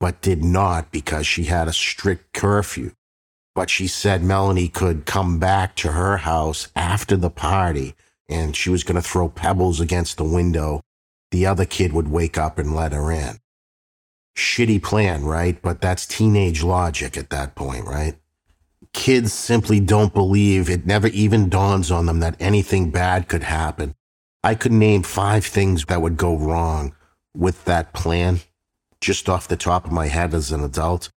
but 0.00 0.22
did 0.22 0.42
not 0.42 0.90
because 0.90 1.26
she 1.26 1.44
had 1.44 1.68
a 1.68 1.72
strict 1.72 2.32
curfew. 2.32 2.92
But 3.54 3.68
she 3.68 3.86
said 3.86 4.22
Melanie 4.22 4.68
could 4.68 5.04
come 5.04 5.38
back 5.38 5.76
to 5.76 5.92
her 5.92 6.16
house 6.16 6.68
after 6.74 7.14
the 7.14 7.28
party 7.28 7.94
and 8.26 8.56
she 8.56 8.70
was 8.70 8.84
going 8.84 8.96
to 8.96 9.06
throw 9.06 9.28
pebbles 9.28 9.80
against 9.80 10.16
the 10.16 10.24
window. 10.24 10.80
The 11.30 11.44
other 11.44 11.66
kid 11.66 11.92
would 11.92 12.08
wake 12.08 12.38
up 12.38 12.58
and 12.58 12.74
let 12.74 12.92
her 12.92 13.12
in 13.12 13.38
shitty 14.34 14.82
plan, 14.82 15.24
right? 15.24 15.60
But 15.60 15.82
that's 15.82 16.06
teenage 16.06 16.62
logic 16.62 17.18
at 17.18 17.30
that 17.30 17.54
point, 17.54 17.84
right? 17.84 18.16
Kids 18.94 19.32
simply 19.34 19.80
don't 19.80 20.14
believe 20.14 20.70
it 20.70 20.86
never 20.86 21.08
even 21.08 21.50
dawns 21.50 21.90
on 21.90 22.06
them 22.06 22.20
that 22.20 22.40
anything 22.40 22.90
bad 22.90 23.28
could 23.28 23.42
happen. 23.42 23.94
I 24.42 24.54
could 24.54 24.72
name 24.72 25.02
five 25.02 25.44
things 25.44 25.84
that 25.84 26.00
would 26.00 26.16
go 26.16 26.36
wrong 26.36 26.94
with 27.34 27.64
that 27.66 27.92
plan 27.92 28.40
just 29.00 29.28
off 29.28 29.48
the 29.48 29.56
top 29.56 29.84
of 29.84 29.92
my 29.92 30.06
head 30.06 30.32
as 30.32 30.52
an 30.52 30.64
adult. 30.64 31.10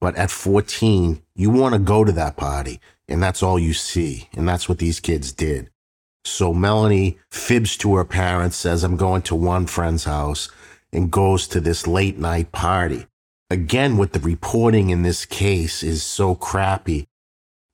But 0.00 0.16
at 0.16 0.30
14, 0.30 1.22
you 1.34 1.50
want 1.50 1.74
to 1.74 1.78
go 1.78 2.04
to 2.04 2.12
that 2.12 2.36
party, 2.36 2.80
and 3.08 3.22
that's 3.22 3.42
all 3.42 3.58
you 3.58 3.74
see. 3.74 4.28
And 4.34 4.48
that's 4.48 4.68
what 4.68 4.78
these 4.78 5.00
kids 5.00 5.32
did. 5.32 5.70
So 6.24 6.54
Melanie 6.54 7.18
fibs 7.30 7.76
to 7.78 7.94
her 7.96 8.04
parents, 8.04 8.56
says, 8.56 8.82
I'm 8.82 8.96
going 8.96 9.22
to 9.22 9.34
one 9.34 9.66
friend's 9.66 10.04
house, 10.04 10.48
and 10.92 11.10
goes 11.10 11.46
to 11.48 11.60
this 11.60 11.86
late 11.86 12.18
night 12.18 12.52
party. 12.52 13.06
Again, 13.50 13.96
what 13.96 14.12
the 14.12 14.20
reporting 14.20 14.90
in 14.90 15.02
this 15.02 15.24
case 15.24 15.82
is 15.82 16.02
so 16.02 16.34
crappy. 16.34 17.06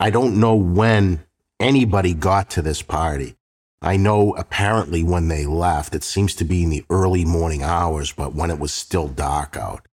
I 0.03 0.11
don't 0.11 0.41
know 0.41 0.57
when 0.57 1.23
anybody 1.61 2.13
got 2.13 2.51
to 2.51 2.61
this 2.61 2.83
party. 2.83 3.37
I 3.81 3.97
know 3.97 4.35
apparently 4.35 5.05
when 5.05 5.29
they 5.29 5.47
left, 5.47 5.95
it 5.95 6.03
seems 6.03 6.35
to 6.35 6.45
be 6.45 6.65
in 6.65 6.71
the 6.71 6.85
early 6.91 7.25
morning 7.25 7.63
hours, 7.63 8.11
but 8.11 8.35
when 8.35 8.51
it 8.51 8.59
was 8.59 8.73
still 8.73 9.07
dark 9.07 9.57
out. 9.57 9.87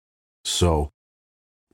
So, 0.47 0.93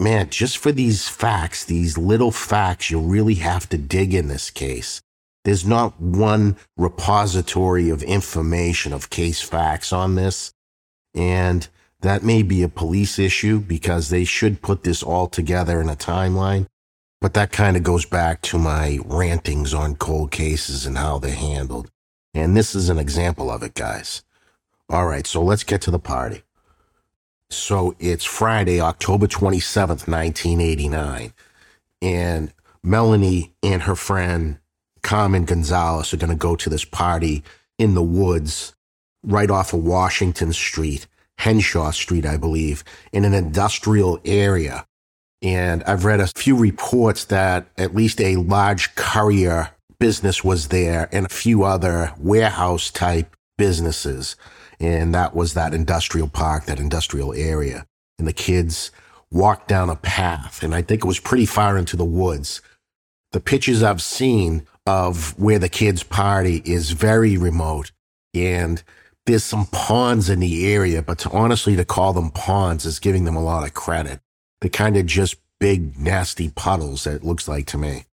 man, 0.01 0.31
just 0.31 0.59
for 0.59 0.73
these 0.73 1.09
facts, 1.09 1.65
these 1.65 1.97
little 1.97 2.33
facts, 2.33 2.91
you 2.91 2.99
really 2.99 3.35
have 3.35 3.69
to 3.69 3.79
dig 3.79 4.13
in 4.13 4.27
this 4.27 4.51
case. 4.51 5.01
There's 5.45 5.65
not 5.65 6.01
one 6.01 6.57
repository 6.77 7.89
of 7.89 8.03
information 8.03 8.93
of 8.93 9.11
case 9.11 9.43
facts 9.43 9.93
on 9.93 10.17
this. 10.17 10.53
And 11.15 11.69
that 12.01 12.25
may 12.25 12.43
be 12.43 12.65
a 12.65 12.69
police 12.69 13.17
issue 13.17 13.61
because 13.61 14.09
they 14.09 14.25
should 14.25 14.61
put 14.61 14.83
this 14.83 15.05
all 15.05 15.29
together 15.29 15.81
in 15.81 15.89
a 15.89 15.95
timeline. 15.95 16.67
But 17.25 17.33
that 17.33 17.53
kind 17.53 17.75
of 17.75 17.83
goes 17.83 18.05
back 18.05 18.43
to 18.43 18.59
my 18.59 18.99
rantings 19.07 19.73
on 19.73 19.97
cold 19.97 20.31
cases 20.31 20.85
and 20.85 20.99
how 20.99 21.19
they're 21.19 21.35
handled. 21.35 21.91
And 22.35 22.55
this 22.55 22.75
is 22.75 22.91
an 22.91 22.99
example 22.99 23.51
of 23.51 23.63
it, 23.63 23.73
guys. 23.73 24.23
All 24.91 25.07
right, 25.07 25.27
so 25.27 25.43
let's 25.43 25.65
get 25.65 25.81
to 25.81 25.91
the 25.91 25.99
party. 25.99 26.43
So 27.49 27.97
it's 27.99 28.27
Friday, 28.27 28.79
October 28.79 29.27
27th, 29.27 30.07
1989. 30.07 31.33
And 32.03 32.53
Melanie 32.83 33.55
and 33.63 33.85
her 33.85 33.97
friend 33.97 34.59
Carmen 35.03 35.47
Gonzalez 35.47 36.13
are 36.13 36.19
going 36.19 36.29
to 36.29 36.37
go 36.37 36.57
to 36.57 36.69
this 36.69 36.85
party 36.85 37.43
in 37.79 37.95
the 37.95 38.03
woods 38.03 38.75
right 39.23 39.51
off 39.51 39.73
of 39.73 39.83
Washington 39.83 40.53
Street, 40.53 41.07
Henshaw 41.39 41.91
Street, 41.93 42.27
I 42.27 42.37
believe, 42.37 42.85
in 43.15 43.25
an 43.25 43.33
industrial 43.33 44.21
area. 44.27 44.87
And 45.45 45.85
I've 45.85 46.07
read 46.07 46.21
a 46.21 46.27
few 46.35 46.57
reports 46.57 47.27
that 47.27 47.67
at 47.77 47.95
least 47.95 48.19
a 48.19 48.37
large 48.37 48.95
courier 48.95 49.73
business 50.01 50.43
was 50.43 50.69
there 50.69 51.11
and 51.13 51.27
a 51.27 51.29
few 51.29 51.65
other 51.65 52.15
warehouse 52.19 52.91
type 52.91 53.37
businesses. 53.59 54.37
And 54.81 55.15
that 55.15 55.37
was 55.37 55.53
that 55.53 55.75
industrial 55.75 56.29
park, 56.29 56.65
that 56.65 56.81
industrial 56.81 57.35
area. 57.35 57.85
And 58.19 58.27
the 58.27 58.33
kids 58.33 58.91
walked 59.31 59.69
down 59.69 59.91
a 59.91 59.97
path. 59.97 60.63
And 60.63 60.75
I 60.75 60.81
think 60.81 61.05
it 61.05 61.09
was 61.09 61.21
pretty 61.21 61.47
far 61.47 61.77
into 61.77 61.99
the 61.99 62.07
woods. 62.07 62.63
The 63.33 63.41
pictures 63.41 63.83
I've 63.83 64.01
seen 64.01 64.67
of 64.87 65.39
where 65.39 65.59
the 65.59 65.69
kids 65.69 66.03
party 66.03 66.63
is 66.65 66.93
very 66.93 67.37
remote. 67.37 67.93
And 68.33 68.83
there's 69.27 69.45
some 69.45 69.67
ponds 69.67 70.31
in 70.31 70.41
the 70.41 70.73
area, 70.73 71.03
but 71.03 71.19
to 71.19 71.31
honestly 71.31 71.77
to 71.77 71.85
call 71.85 72.15
them 72.15 72.31
ponds 72.31 72.87
is 72.87 72.99
giving 72.99 73.25
them 73.27 73.37
a 73.37 73.45
lot 73.45 73.67
of 73.67 73.75
credit. 73.75 74.21
They're 74.65 74.71
kind 74.71 74.97
of 74.97 75.05
just 75.05 75.37
big, 75.61 75.99
nasty 75.99 76.49
puddles, 76.49 77.05
that 77.05 77.17
it 77.17 77.23
looks 77.23 77.47
like 77.47 77.67
to 77.67 77.77
me. 77.77 78.07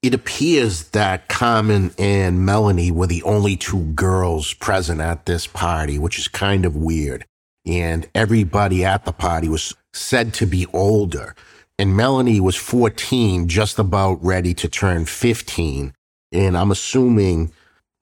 It 0.00 0.14
appears 0.14 0.90
that 0.90 1.26
Carmen 1.26 1.90
and 1.98 2.46
Melanie 2.46 2.92
were 2.92 3.08
the 3.08 3.24
only 3.24 3.56
two 3.56 3.82
girls 3.86 4.54
present 4.54 5.00
at 5.00 5.26
this 5.26 5.48
party, 5.48 5.98
which 5.98 6.20
is 6.20 6.28
kind 6.28 6.64
of 6.64 6.76
weird. 6.76 7.26
And 7.66 8.08
everybody 8.14 8.84
at 8.84 9.04
the 9.04 9.12
party 9.12 9.48
was 9.48 9.74
said 9.92 10.32
to 10.34 10.46
be 10.46 10.66
older. 10.72 11.34
And 11.80 11.96
Melanie 11.96 12.38
was 12.38 12.54
14, 12.54 13.48
just 13.48 13.80
about 13.80 14.24
ready 14.24 14.54
to 14.54 14.68
turn 14.68 15.04
15. 15.04 15.92
And 16.30 16.56
I'm 16.56 16.70
assuming 16.70 17.50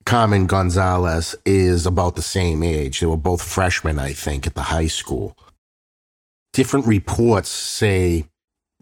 Carmen 0.04 0.46
Gonzalez 0.46 1.34
is 1.46 1.86
about 1.86 2.14
the 2.14 2.20
same 2.20 2.62
age. 2.62 3.00
They 3.00 3.06
were 3.06 3.16
both 3.16 3.40
freshmen, 3.40 3.98
I 3.98 4.12
think, 4.12 4.46
at 4.46 4.54
the 4.54 4.64
high 4.64 4.88
school. 4.88 5.34
Different 6.58 6.88
reports 6.88 7.50
say 7.50 8.24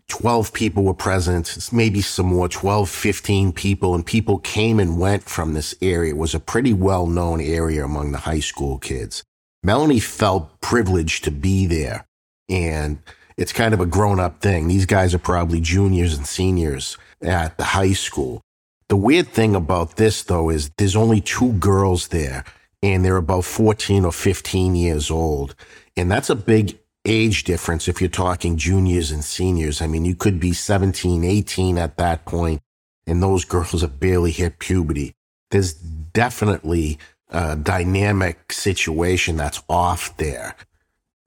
12 0.08 0.54
people 0.54 0.82
were 0.82 0.94
present, 0.94 1.68
maybe 1.70 2.00
some 2.00 2.24
more, 2.24 2.48
12, 2.48 2.88
15 2.88 3.52
people, 3.52 3.94
and 3.94 4.06
people 4.06 4.38
came 4.38 4.80
and 4.80 4.98
went 4.98 5.24
from 5.24 5.52
this 5.52 5.74
area. 5.82 6.14
It 6.14 6.16
was 6.16 6.34
a 6.34 6.40
pretty 6.40 6.72
well 6.72 7.06
known 7.06 7.38
area 7.38 7.84
among 7.84 8.12
the 8.12 8.18
high 8.20 8.40
school 8.40 8.78
kids. 8.78 9.22
Melanie 9.62 10.00
felt 10.00 10.58
privileged 10.62 11.24
to 11.24 11.30
be 11.30 11.66
there, 11.66 12.06
and 12.48 12.98
it's 13.36 13.52
kind 13.52 13.74
of 13.74 13.80
a 13.80 13.84
grown 13.84 14.20
up 14.20 14.40
thing. 14.40 14.68
These 14.68 14.86
guys 14.86 15.14
are 15.14 15.18
probably 15.18 15.60
juniors 15.60 16.16
and 16.16 16.26
seniors 16.26 16.96
at 17.20 17.58
the 17.58 17.64
high 17.64 17.92
school. 17.92 18.40
The 18.88 18.96
weird 18.96 19.28
thing 19.28 19.54
about 19.54 19.96
this, 19.96 20.22
though, 20.22 20.48
is 20.48 20.70
there's 20.78 20.96
only 20.96 21.20
two 21.20 21.52
girls 21.52 22.08
there, 22.08 22.42
and 22.82 23.04
they're 23.04 23.18
about 23.18 23.44
14 23.44 24.06
or 24.06 24.12
15 24.12 24.74
years 24.76 25.10
old. 25.10 25.54
And 25.94 26.10
that's 26.10 26.30
a 26.30 26.34
big 26.34 26.78
age 27.06 27.44
difference 27.44 27.88
if 27.88 28.00
you're 28.00 28.10
talking 28.10 28.56
juniors 28.56 29.10
and 29.10 29.24
seniors. 29.24 29.80
I 29.80 29.86
mean, 29.86 30.04
you 30.04 30.14
could 30.14 30.38
be 30.38 30.52
17, 30.52 31.24
18 31.24 31.78
at 31.78 31.96
that 31.96 32.24
point, 32.26 32.60
and 33.06 33.22
those 33.22 33.44
girls 33.44 33.80
have 33.80 33.98
barely 34.00 34.32
hit 34.32 34.58
puberty. 34.58 35.14
There's 35.50 35.72
definitely 35.72 36.98
a 37.30 37.56
dynamic 37.56 38.52
situation 38.52 39.36
that's 39.36 39.62
off 39.68 40.16
there. 40.16 40.56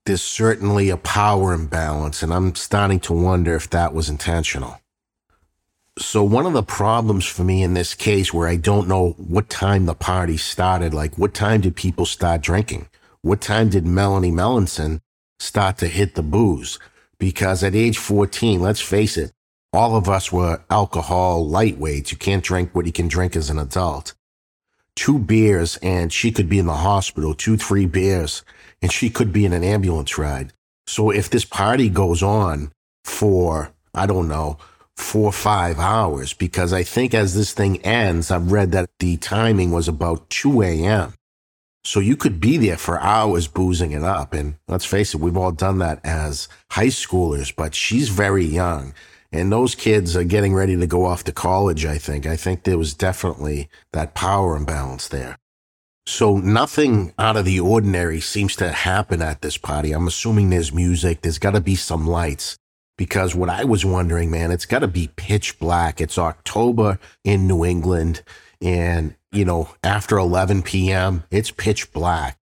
There's 0.06 0.22
certainly 0.22 0.90
a 0.90 0.96
power 0.96 1.52
imbalance, 1.52 2.22
and 2.22 2.32
I'm 2.32 2.54
starting 2.54 3.00
to 3.00 3.12
wonder 3.12 3.54
if 3.54 3.70
that 3.70 3.94
was 3.94 4.08
intentional. 4.08 4.80
So, 5.98 6.22
one 6.22 6.46
of 6.46 6.54
the 6.54 6.62
problems 6.62 7.26
for 7.26 7.44
me 7.44 7.62
in 7.62 7.74
this 7.74 7.94
case, 7.94 8.32
where 8.32 8.48
I 8.48 8.56
don't 8.56 8.88
know 8.88 9.10
what 9.18 9.50
time 9.50 9.86
the 9.86 9.94
party 9.94 10.36
started, 10.36 10.94
like 10.94 11.18
what 11.18 11.34
time 11.34 11.60
did 11.60 11.76
people 11.76 12.06
start 12.06 12.40
drinking? 12.40 12.88
What 13.22 13.42
time 13.42 13.68
did 13.68 13.86
Melanie 13.86 14.32
Melanson 14.32 15.00
start 15.40 15.78
to 15.78 15.88
hit 15.88 16.14
the 16.14 16.22
booze. 16.22 16.78
Because 17.18 17.64
at 17.64 17.74
age 17.74 17.98
14, 17.98 18.60
let's 18.60 18.80
face 18.80 19.16
it, 19.16 19.32
all 19.72 19.96
of 19.96 20.08
us 20.08 20.30
were 20.30 20.62
alcohol 20.70 21.48
lightweights. 21.48 22.12
You 22.12 22.18
can't 22.18 22.44
drink 22.44 22.74
what 22.74 22.86
you 22.86 22.92
can 22.92 23.08
drink 23.08 23.34
as 23.36 23.50
an 23.50 23.58
adult. 23.58 24.14
Two 24.96 25.18
beers 25.18 25.76
and 25.82 26.12
she 26.12 26.32
could 26.32 26.48
be 26.48 26.58
in 26.58 26.66
the 26.66 26.74
hospital, 26.74 27.34
two, 27.34 27.56
three 27.56 27.86
beers, 27.86 28.42
and 28.82 28.92
she 28.92 29.10
could 29.10 29.32
be 29.32 29.44
in 29.44 29.52
an 29.52 29.64
ambulance 29.64 30.18
ride. 30.18 30.52
So 30.86 31.10
if 31.10 31.30
this 31.30 31.44
party 31.44 31.88
goes 31.88 32.22
on 32.22 32.72
for, 33.04 33.72
I 33.94 34.06
don't 34.06 34.28
know, 34.28 34.58
four 34.96 35.26
or 35.26 35.32
five 35.32 35.78
hours, 35.78 36.32
because 36.32 36.72
I 36.72 36.82
think 36.82 37.14
as 37.14 37.34
this 37.34 37.52
thing 37.52 37.80
ends, 37.82 38.30
I've 38.30 38.50
read 38.50 38.72
that 38.72 38.90
the 38.98 39.16
timing 39.16 39.70
was 39.70 39.88
about 39.88 40.28
2 40.30 40.62
a.m. 40.62 41.14
So 41.82 42.00
you 42.00 42.16
could 42.16 42.40
be 42.40 42.58
there 42.58 42.76
for 42.76 43.00
hours 43.00 43.48
boozing 43.48 43.92
it 43.92 44.02
up. 44.02 44.34
And 44.34 44.56
let's 44.68 44.84
face 44.84 45.14
it, 45.14 45.20
we've 45.20 45.36
all 45.36 45.52
done 45.52 45.78
that 45.78 46.00
as 46.04 46.48
high 46.70 46.86
schoolers, 46.86 47.54
but 47.54 47.74
she's 47.74 48.10
very 48.10 48.44
young. 48.44 48.92
And 49.32 49.50
those 49.50 49.74
kids 49.74 50.16
are 50.16 50.24
getting 50.24 50.54
ready 50.54 50.76
to 50.76 50.86
go 50.86 51.06
off 51.06 51.24
to 51.24 51.32
college, 51.32 51.86
I 51.86 51.98
think. 51.98 52.26
I 52.26 52.36
think 52.36 52.64
there 52.64 52.78
was 52.78 52.94
definitely 52.94 53.68
that 53.92 54.14
power 54.14 54.56
imbalance 54.56 55.08
there. 55.08 55.38
So 56.06 56.38
nothing 56.38 57.14
out 57.18 57.36
of 57.36 57.44
the 57.44 57.60
ordinary 57.60 58.20
seems 58.20 58.56
to 58.56 58.70
happen 58.70 59.22
at 59.22 59.42
this 59.42 59.56
party. 59.56 59.92
I'm 59.92 60.08
assuming 60.08 60.50
there's 60.50 60.72
music. 60.72 61.22
There's 61.22 61.38
got 61.38 61.52
to 61.52 61.60
be 61.60 61.76
some 61.76 62.06
lights 62.06 62.56
because 62.98 63.34
what 63.34 63.48
I 63.48 63.64
was 63.64 63.84
wondering, 63.84 64.30
man, 64.30 64.50
it's 64.50 64.66
got 64.66 64.80
to 64.80 64.88
be 64.88 65.10
pitch 65.14 65.58
black. 65.60 66.00
It's 66.00 66.18
October 66.18 66.98
in 67.24 67.46
New 67.46 67.64
England 67.64 68.22
and 68.60 69.14
you 69.32 69.44
know, 69.44 69.70
after 69.82 70.18
11 70.18 70.62
p.m., 70.62 71.24
it's 71.30 71.50
pitch 71.50 71.92
black. 71.92 72.36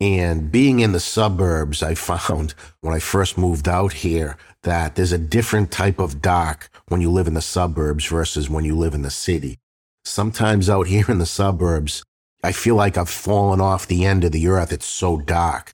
And 0.00 0.50
being 0.50 0.80
in 0.80 0.92
the 0.92 1.00
suburbs, 1.00 1.82
I 1.82 1.94
found 1.94 2.54
when 2.80 2.94
I 2.94 2.98
first 2.98 3.38
moved 3.38 3.68
out 3.68 3.92
here 3.92 4.36
that 4.62 4.94
there's 4.94 5.12
a 5.12 5.18
different 5.18 5.70
type 5.70 5.98
of 5.98 6.22
dark 6.22 6.68
when 6.88 7.00
you 7.00 7.10
live 7.10 7.26
in 7.26 7.34
the 7.34 7.42
suburbs 7.42 8.06
versus 8.06 8.48
when 8.48 8.64
you 8.64 8.76
live 8.76 8.94
in 8.94 9.02
the 9.02 9.10
city. 9.10 9.58
Sometimes 10.04 10.68
out 10.68 10.86
here 10.88 11.06
in 11.08 11.18
the 11.18 11.26
suburbs, 11.26 12.04
I 12.42 12.52
feel 12.52 12.74
like 12.74 12.98
I've 12.98 13.08
fallen 13.08 13.60
off 13.60 13.86
the 13.86 14.04
end 14.04 14.24
of 14.24 14.32
the 14.32 14.48
earth. 14.48 14.72
It's 14.72 14.86
so 14.86 15.18
dark. 15.18 15.72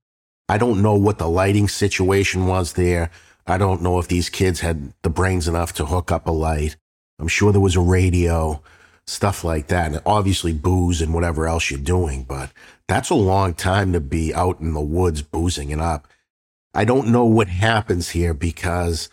I 0.48 0.58
don't 0.58 0.82
know 0.82 0.94
what 0.94 1.18
the 1.18 1.28
lighting 1.28 1.68
situation 1.68 2.46
was 2.46 2.74
there. 2.74 3.10
I 3.46 3.56
don't 3.56 3.82
know 3.82 3.98
if 3.98 4.08
these 4.08 4.28
kids 4.28 4.60
had 4.60 4.92
the 5.02 5.10
brains 5.10 5.48
enough 5.48 5.72
to 5.74 5.86
hook 5.86 6.12
up 6.12 6.26
a 6.26 6.30
light. 6.30 6.76
I'm 7.18 7.28
sure 7.28 7.52
there 7.52 7.60
was 7.60 7.76
a 7.76 7.80
radio 7.80 8.62
stuff 9.08 9.42
like 9.42 9.68
that. 9.68 9.92
And 9.92 10.02
obviously 10.04 10.52
booze 10.52 11.00
and 11.00 11.14
whatever 11.14 11.48
else 11.48 11.70
you're 11.70 11.80
doing, 11.80 12.24
but 12.24 12.52
that's 12.86 13.10
a 13.10 13.14
long 13.14 13.54
time 13.54 13.92
to 13.92 14.00
be 14.00 14.34
out 14.34 14.60
in 14.60 14.74
the 14.74 14.80
woods 14.80 15.22
boozing 15.22 15.70
it 15.70 15.80
up. 15.80 16.06
I 16.74 16.84
don't 16.84 17.08
know 17.08 17.24
what 17.24 17.48
happens 17.48 18.10
here 18.10 18.34
because 18.34 19.08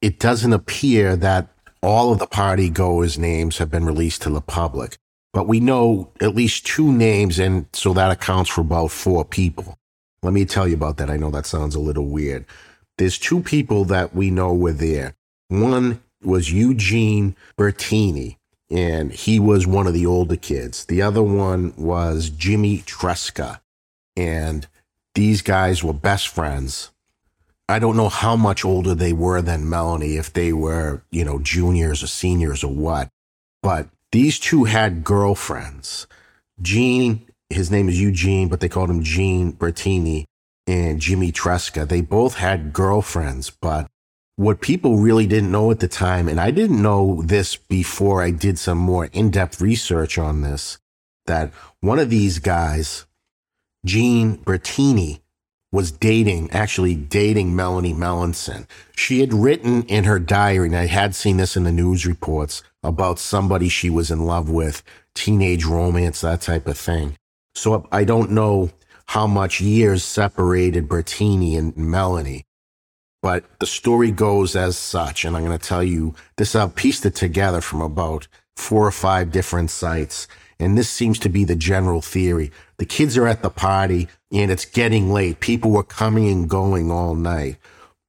it 0.00 0.18
doesn't 0.18 0.52
appear 0.52 1.16
that 1.16 1.48
all 1.82 2.12
of 2.12 2.18
the 2.18 2.26
party 2.26 2.70
goers' 2.70 3.18
names 3.18 3.58
have 3.58 3.70
been 3.70 3.84
released 3.84 4.22
to 4.22 4.30
the 4.30 4.40
public, 4.40 4.96
but 5.32 5.46
we 5.46 5.60
know 5.60 6.10
at 6.20 6.34
least 6.34 6.66
two 6.66 6.90
names, 6.90 7.38
and 7.38 7.66
so 7.72 7.92
that 7.92 8.10
accounts 8.10 8.50
for 8.50 8.62
about 8.62 8.90
four 8.90 9.24
people. 9.24 9.78
Let 10.22 10.32
me 10.32 10.46
tell 10.46 10.66
you 10.66 10.74
about 10.74 10.96
that. 10.96 11.10
I 11.10 11.18
know 11.18 11.30
that 11.30 11.46
sounds 11.46 11.74
a 11.74 11.80
little 11.80 12.06
weird. 12.06 12.46
there's 12.96 13.18
two 13.18 13.40
people 13.40 13.84
that 13.86 14.14
we 14.14 14.30
know 14.30 14.54
were 14.54 14.72
there. 14.72 15.14
One 15.48 16.02
was 16.22 16.52
Eugene 16.52 17.36
Bertini, 17.58 18.36
and 18.70 19.12
he 19.12 19.38
was 19.38 19.66
one 19.66 19.86
of 19.86 19.94
the 19.94 20.06
older 20.06 20.36
kids. 20.36 20.84
The 20.86 21.02
other 21.02 21.22
one 21.22 21.74
was 21.76 22.30
Jimmy 22.30 22.78
Tresca, 22.78 23.60
and 24.16 24.66
these 25.14 25.42
guys 25.42 25.82
were 25.82 25.92
best 25.92 26.28
friends. 26.28 26.90
I 27.68 27.78
don't 27.78 27.96
know 27.96 28.08
how 28.08 28.36
much 28.36 28.64
older 28.64 28.94
they 28.94 29.12
were 29.12 29.40
than 29.40 29.68
Melanie, 29.68 30.16
if 30.16 30.32
they 30.32 30.52
were, 30.52 31.02
you 31.10 31.24
know, 31.24 31.38
juniors 31.38 32.02
or 32.02 32.08
seniors 32.08 32.62
or 32.62 32.72
what, 32.72 33.08
but 33.62 33.88
these 34.12 34.38
two 34.38 34.64
had 34.64 35.04
girlfriends. 35.04 36.06
Gene, 36.60 37.26
his 37.48 37.70
name 37.70 37.88
is 37.88 38.00
Eugene, 38.00 38.48
but 38.48 38.60
they 38.60 38.68
called 38.68 38.90
him 38.90 39.02
Gene 39.02 39.52
Bertini, 39.52 40.24
and 40.66 41.00
Jimmy 41.00 41.32
Tresca. 41.32 41.86
They 41.88 42.00
both 42.00 42.34
had 42.34 42.72
girlfriends, 42.72 43.50
but 43.50 43.88
what 44.36 44.60
people 44.60 44.96
really 44.96 45.26
didn't 45.26 45.52
know 45.52 45.70
at 45.70 45.80
the 45.80 45.88
time, 45.88 46.28
and 46.28 46.40
I 46.40 46.50
didn't 46.50 46.82
know 46.82 47.22
this 47.22 47.56
before 47.56 48.22
I 48.22 48.30
did 48.30 48.58
some 48.58 48.78
more 48.78 49.06
in 49.06 49.30
depth 49.30 49.60
research 49.60 50.18
on 50.18 50.42
this, 50.42 50.78
that 51.26 51.52
one 51.80 51.98
of 51.98 52.10
these 52.10 52.38
guys, 52.40 53.06
Gene 53.84 54.38
Bertini, 54.38 55.20
was 55.70 55.90
dating, 55.90 56.50
actually 56.52 56.94
dating 56.94 57.54
Melanie 57.54 57.94
Melanson. 57.94 58.66
She 58.96 59.20
had 59.20 59.34
written 59.34 59.82
in 59.84 60.04
her 60.04 60.20
diary, 60.20 60.68
and 60.68 60.76
I 60.76 60.86
had 60.86 61.14
seen 61.14 61.36
this 61.36 61.56
in 61.56 61.64
the 61.64 61.72
news 61.72 62.06
reports 62.06 62.62
about 62.82 63.18
somebody 63.18 63.68
she 63.68 63.90
was 63.90 64.10
in 64.10 64.24
love 64.24 64.48
with, 64.48 64.82
teenage 65.14 65.64
romance, 65.64 66.20
that 66.20 66.42
type 66.42 66.68
of 66.68 66.78
thing. 66.78 67.16
So 67.56 67.88
I 67.90 68.04
don't 68.04 68.30
know 68.30 68.70
how 69.06 69.26
much 69.26 69.60
years 69.60 70.04
separated 70.04 70.88
Bertini 70.88 71.58
and 71.58 71.76
Melanie. 71.76 72.44
But 73.24 73.44
the 73.58 73.64
story 73.64 74.10
goes 74.10 74.54
as 74.54 74.76
such, 74.76 75.24
and 75.24 75.34
I'm 75.34 75.46
going 75.46 75.58
to 75.58 75.66
tell 75.66 75.82
you 75.82 76.14
this. 76.36 76.54
I've 76.54 76.74
pieced 76.74 77.06
it 77.06 77.14
together 77.14 77.62
from 77.62 77.80
about 77.80 78.28
four 78.54 78.86
or 78.86 78.90
five 78.92 79.32
different 79.32 79.70
sites, 79.70 80.28
and 80.60 80.76
this 80.76 80.90
seems 80.90 81.18
to 81.20 81.30
be 81.30 81.42
the 81.44 81.56
general 81.56 82.02
theory. 82.02 82.52
The 82.76 82.84
kids 82.84 83.16
are 83.16 83.26
at 83.26 83.40
the 83.40 83.48
party, 83.48 84.08
and 84.30 84.50
it's 84.50 84.66
getting 84.66 85.10
late. 85.10 85.40
People 85.40 85.70
were 85.70 85.82
coming 85.82 86.28
and 86.28 86.50
going 86.50 86.90
all 86.90 87.14
night, 87.14 87.56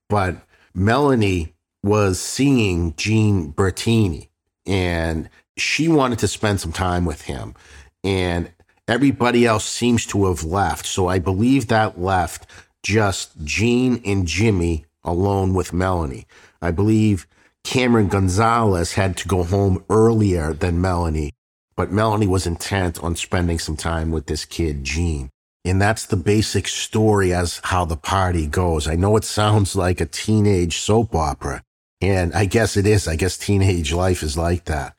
but 0.10 0.36
Melanie 0.74 1.54
was 1.82 2.20
seeing 2.20 2.94
Gene 2.98 3.54
Bertini, 3.54 4.28
and 4.66 5.30
she 5.56 5.88
wanted 5.88 6.20
to 6.20 6.28
spend 6.28 6.60
some 6.60 6.74
time 6.74 7.06
with 7.06 7.22
him. 7.22 7.56
And 8.04 8.52
Everybody 8.88 9.48
else 9.48 9.66
seems 9.66 10.06
to 10.08 10.28
have 10.28 10.44
left. 10.44 10.86
So 10.86 11.08
I 11.08 11.18
believe 11.18 11.70
that 11.70 12.00
left 12.00 12.46
just 12.84 13.32
Gene 13.44 14.00
and 14.06 14.28
Jimmy 14.28 14.86
alone 15.06 15.54
with 15.54 15.72
Melanie. 15.72 16.28
I 16.62 16.72
believe 16.72 17.28
Carmen 17.66 18.10
Gonzalez 18.10 18.94
had 18.94 19.18
to 19.18 19.28
go 19.28 19.44
home 19.44 19.84
earlier 19.90 20.54
than 20.54 20.82
Melanie, 20.82 21.32
but 21.76 21.92
Melanie 21.92 22.28
was 22.28 22.46
intent 22.46 23.02
on 23.04 23.16
spending 23.16 23.60
some 23.60 23.78
time 23.78 24.12
with 24.12 24.28
this 24.28 24.46
kid, 24.46 24.84
Gene. 24.84 25.30
And 25.66 25.82
that's 25.82 26.06
the 26.06 26.16
basic 26.16 26.68
story 26.68 27.34
as 27.34 27.60
how 27.64 27.86
the 27.86 27.98
party 27.98 28.46
goes. 28.46 28.88
I 28.88 28.96
know 28.96 29.18
it 29.18 29.24
sounds 29.24 29.76
like 29.76 30.00
a 30.00 30.06
teenage 30.06 30.78
soap 30.78 31.16
opera, 31.16 31.64
and 32.02 32.34
I 32.34 32.46
guess 32.46 32.78
it 32.78 32.86
is. 32.86 33.08
I 33.08 33.16
guess 33.16 33.38
teenage 33.38 33.92
life 33.92 34.22
is 34.22 34.38
like 34.38 34.66
that. 34.66 34.96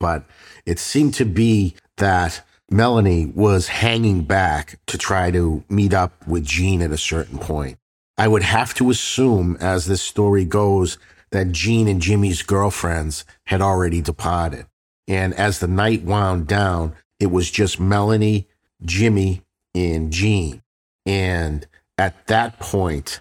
But 0.00 0.24
it 0.66 0.80
seemed 0.80 1.14
to 1.14 1.24
be 1.24 1.76
that 1.98 2.42
Melanie 2.70 3.26
was 3.26 3.68
hanging 3.68 4.22
back 4.24 4.78
to 4.86 4.98
try 4.98 5.30
to 5.30 5.62
meet 5.68 5.94
up 5.94 6.26
with 6.26 6.44
Gene 6.44 6.82
at 6.82 6.90
a 6.90 6.98
certain 6.98 7.38
point. 7.38 7.77
I 8.18 8.26
would 8.26 8.42
have 8.42 8.74
to 8.74 8.90
assume, 8.90 9.56
as 9.60 9.86
this 9.86 10.02
story 10.02 10.44
goes, 10.44 10.98
that 11.30 11.52
Gene 11.52 11.86
and 11.86 12.02
Jimmy's 12.02 12.42
girlfriends 12.42 13.24
had 13.46 13.62
already 13.62 14.00
departed. 14.00 14.66
And 15.06 15.32
as 15.34 15.60
the 15.60 15.68
night 15.68 16.02
wound 16.02 16.48
down, 16.48 16.94
it 17.20 17.30
was 17.30 17.50
just 17.50 17.78
Melanie, 17.78 18.48
Jimmy, 18.84 19.42
and 19.72 20.12
Gene. 20.12 20.62
And 21.06 21.66
at 21.96 22.26
that 22.26 22.58
point, 22.58 23.20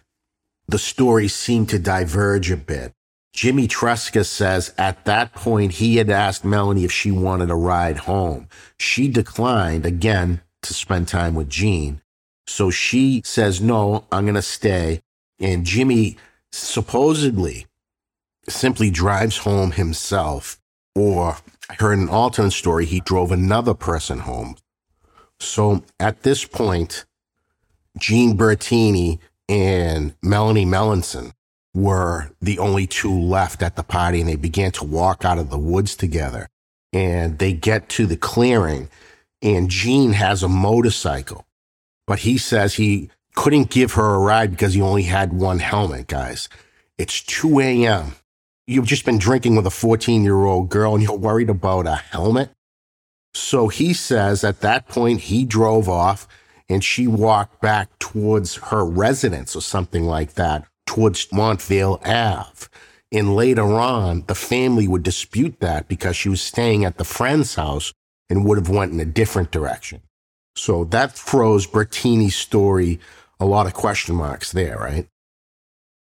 the 0.68 0.80
story 0.80 1.28
seemed 1.28 1.70
to 1.70 1.80
diverge 1.80 2.52
a 2.52 2.58
bit. 2.58 2.92
Jimmy 3.34 3.68
Tresca 3.68 4.26
says 4.26 4.74
at 4.80 5.06
that 5.06 5.34
point 5.34 5.74
he 5.74 5.98
had 5.98 6.10
asked 6.10 6.44
Melanie 6.44 6.84
if 6.84 6.92
she 6.92 7.12
wanted 7.12 7.52
a 7.52 7.56
ride 7.56 8.00
home. 8.00 8.48
She 8.80 9.08
declined 9.08 9.86
again 9.86 10.42
to 10.64 10.74
spend 10.74 11.08
time 11.08 11.36
with 11.36 11.50
Gene. 11.50 12.02
So 12.48 12.70
she 12.70 13.22
says, 13.26 13.62
no, 13.62 14.06
I'm 14.12 14.26
going 14.26 14.36
to 14.36 14.42
stay. 14.42 15.02
And 15.40 15.66
Jimmy 15.66 16.18
supposedly 16.52 17.68
simply 18.50 18.90
drives 18.90 19.40
home 19.40 19.72
himself. 19.72 20.60
Or 20.96 21.38
I 21.70 21.74
heard 21.76 22.00
an 22.00 22.10
alternate 22.10 22.52
story, 22.52 22.86
he 22.86 23.02
drove 23.02 23.32
another 23.32 23.74
person 23.74 24.20
home. 24.20 24.56
So 25.40 25.84
at 26.00 26.24
this 26.24 26.46
point, 26.46 27.06
Gene 27.98 28.38
Bertini 28.38 29.20
and 29.50 30.16
Melanie 30.24 30.66
Melanson 30.66 31.34
were 31.74 32.32
the 32.42 32.58
only 32.60 32.88
two 32.88 33.14
left 33.14 33.62
at 33.62 33.76
the 33.76 33.84
party 33.84 34.20
and 34.22 34.30
they 34.30 34.36
began 34.36 34.72
to 34.72 34.84
walk 34.84 35.24
out 35.24 35.38
of 35.38 35.50
the 35.50 35.58
woods 35.58 35.96
together. 35.96 36.48
And 36.94 37.38
they 37.38 37.54
get 37.54 37.90
to 37.90 38.06
the 38.06 38.18
clearing 38.18 38.90
and 39.42 39.70
Gene 39.70 40.14
has 40.14 40.42
a 40.42 40.48
motorcycle, 40.48 41.46
but 42.08 42.20
he 42.20 42.38
says 42.38 42.74
he 42.74 43.12
couldn't 43.36 43.70
give 43.70 43.93
her 43.93 44.15
a 44.15 44.20
ride 44.20 44.50
because 44.50 44.74
he 44.74 44.82
only 44.82 45.04
had 45.04 45.32
one 45.32 45.60
helmet, 45.60 46.08
guys. 46.08 46.50
It's 46.98 47.22
2 47.22 47.60
a.m. 47.60 48.15
You've 48.65 48.88
just 48.88 49.06
been 49.06 49.20
drinking 49.20 49.56
with 49.56 49.67
a 49.67 49.72
14 49.72 50.24
year 50.24 50.46
old 50.46 50.70
girl 50.70 50.96
and 50.96 51.04
you're 51.04 51.15
worried 51.17 51.50
about 51.50 51.86
a 51.86 51.96
helmet. 51.96 52.50
So 53.36 53.67
he 53.67 53.93
says 53.93 54.43
at 54.43 54.62
that 54.62 54.88
point, 54.88 55.22
he 55.22 55.46
drove 55.46 55.88
off 55.88 56.28
and 56.67 56.84
she 56.84 57.06
walked 57.06 57.62
back 57.62 57.89
towards 58.00 58.56
her 58.56 58.84
residence 58.84 59.56
or 59.56 59.62
something 59.62 60.06
like 60.06 60.34
that 60.34 60.65
towards 60.88 61.28
Montvale 61.28 62.02
Ave. 62.06 62.67
And 63.12 63.36
later 63.36 63.63
on, 63.63 64.24
the 64.28 64.36
family 64.36 64.88
would 64.88 65.04
dispute 65.04 65.60
that 65.60 65.88
because 65.88 66.15
she 66.15 66.30
was 66.30 66.41
staying 66.41 66.84
at 66.84 66.98
the 66.98 67.06
friend's 67.06 67.56
house 67.56 67.93
and 68.30 68.43
would 68.43 68.58
have 68.58 68.70
went 68.70 68.91
in 68.91 69.00
a 69.00 69.06
different 69.06 69.52
direction. 69.52 70.02
So 70.58 70.84
that 70.86 71.13
throws 71.13 71.67
Bertini's 71.67 72.36
story 72.36 73.00
a 73.39 73.46
lot 73.46 73.67
of 73.67 73.74
question 73.74 74.15
marks 74.15 74.52
there, 74.52 74.78
right? 74.78 75.08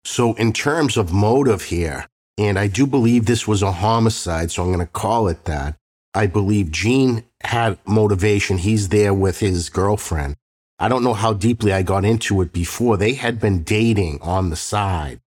So 0.03 0.33
in 0.33 0.51
terms 0.51 0.97
of 0.97 1.13
motive 1.13 1.63
here, 1.63 2.07
and 2.37 2.57
I 2.57 2.67
do 2.67 2.85
believe 2.85 3.25
this 3.25 3.47
was 3.47 3.61
a 3.61 3.71
homicide, 3.71 4.51
so 4.51 4.63
I'm 4.63 4.69
going 4.69 4.79
to 4.79 4.91
call 4.91 5.27
it 5.27 5.45
that. 5.45 5.75
I 6.13 6.27
believe 6.27 6.71
Gene 6.71 7.23
had 7.43 7.77
motivation. 7.85 8.57
He's 8.57 8.89
there 8.89 9.13
with 9.13 9.39
his 9.39 9.69
girlfriend. 9.69 10.35
I 10.79 10.89
don't 10.89 11.03
know 11.03 11.13
how 11.13 11.33
deeply 11.33 11.71
I 11.71 11.83
got 11.83 12.03
into 12.03 12.41
it 12.41 12.51
before. 12.51 12.97
They 12.97 13.13
had 13.13 13.39
been 13.39 13.63
dating 13.63 14.19
on 14.21 14.49
the 14.49 14.55
side. 14.55 15.19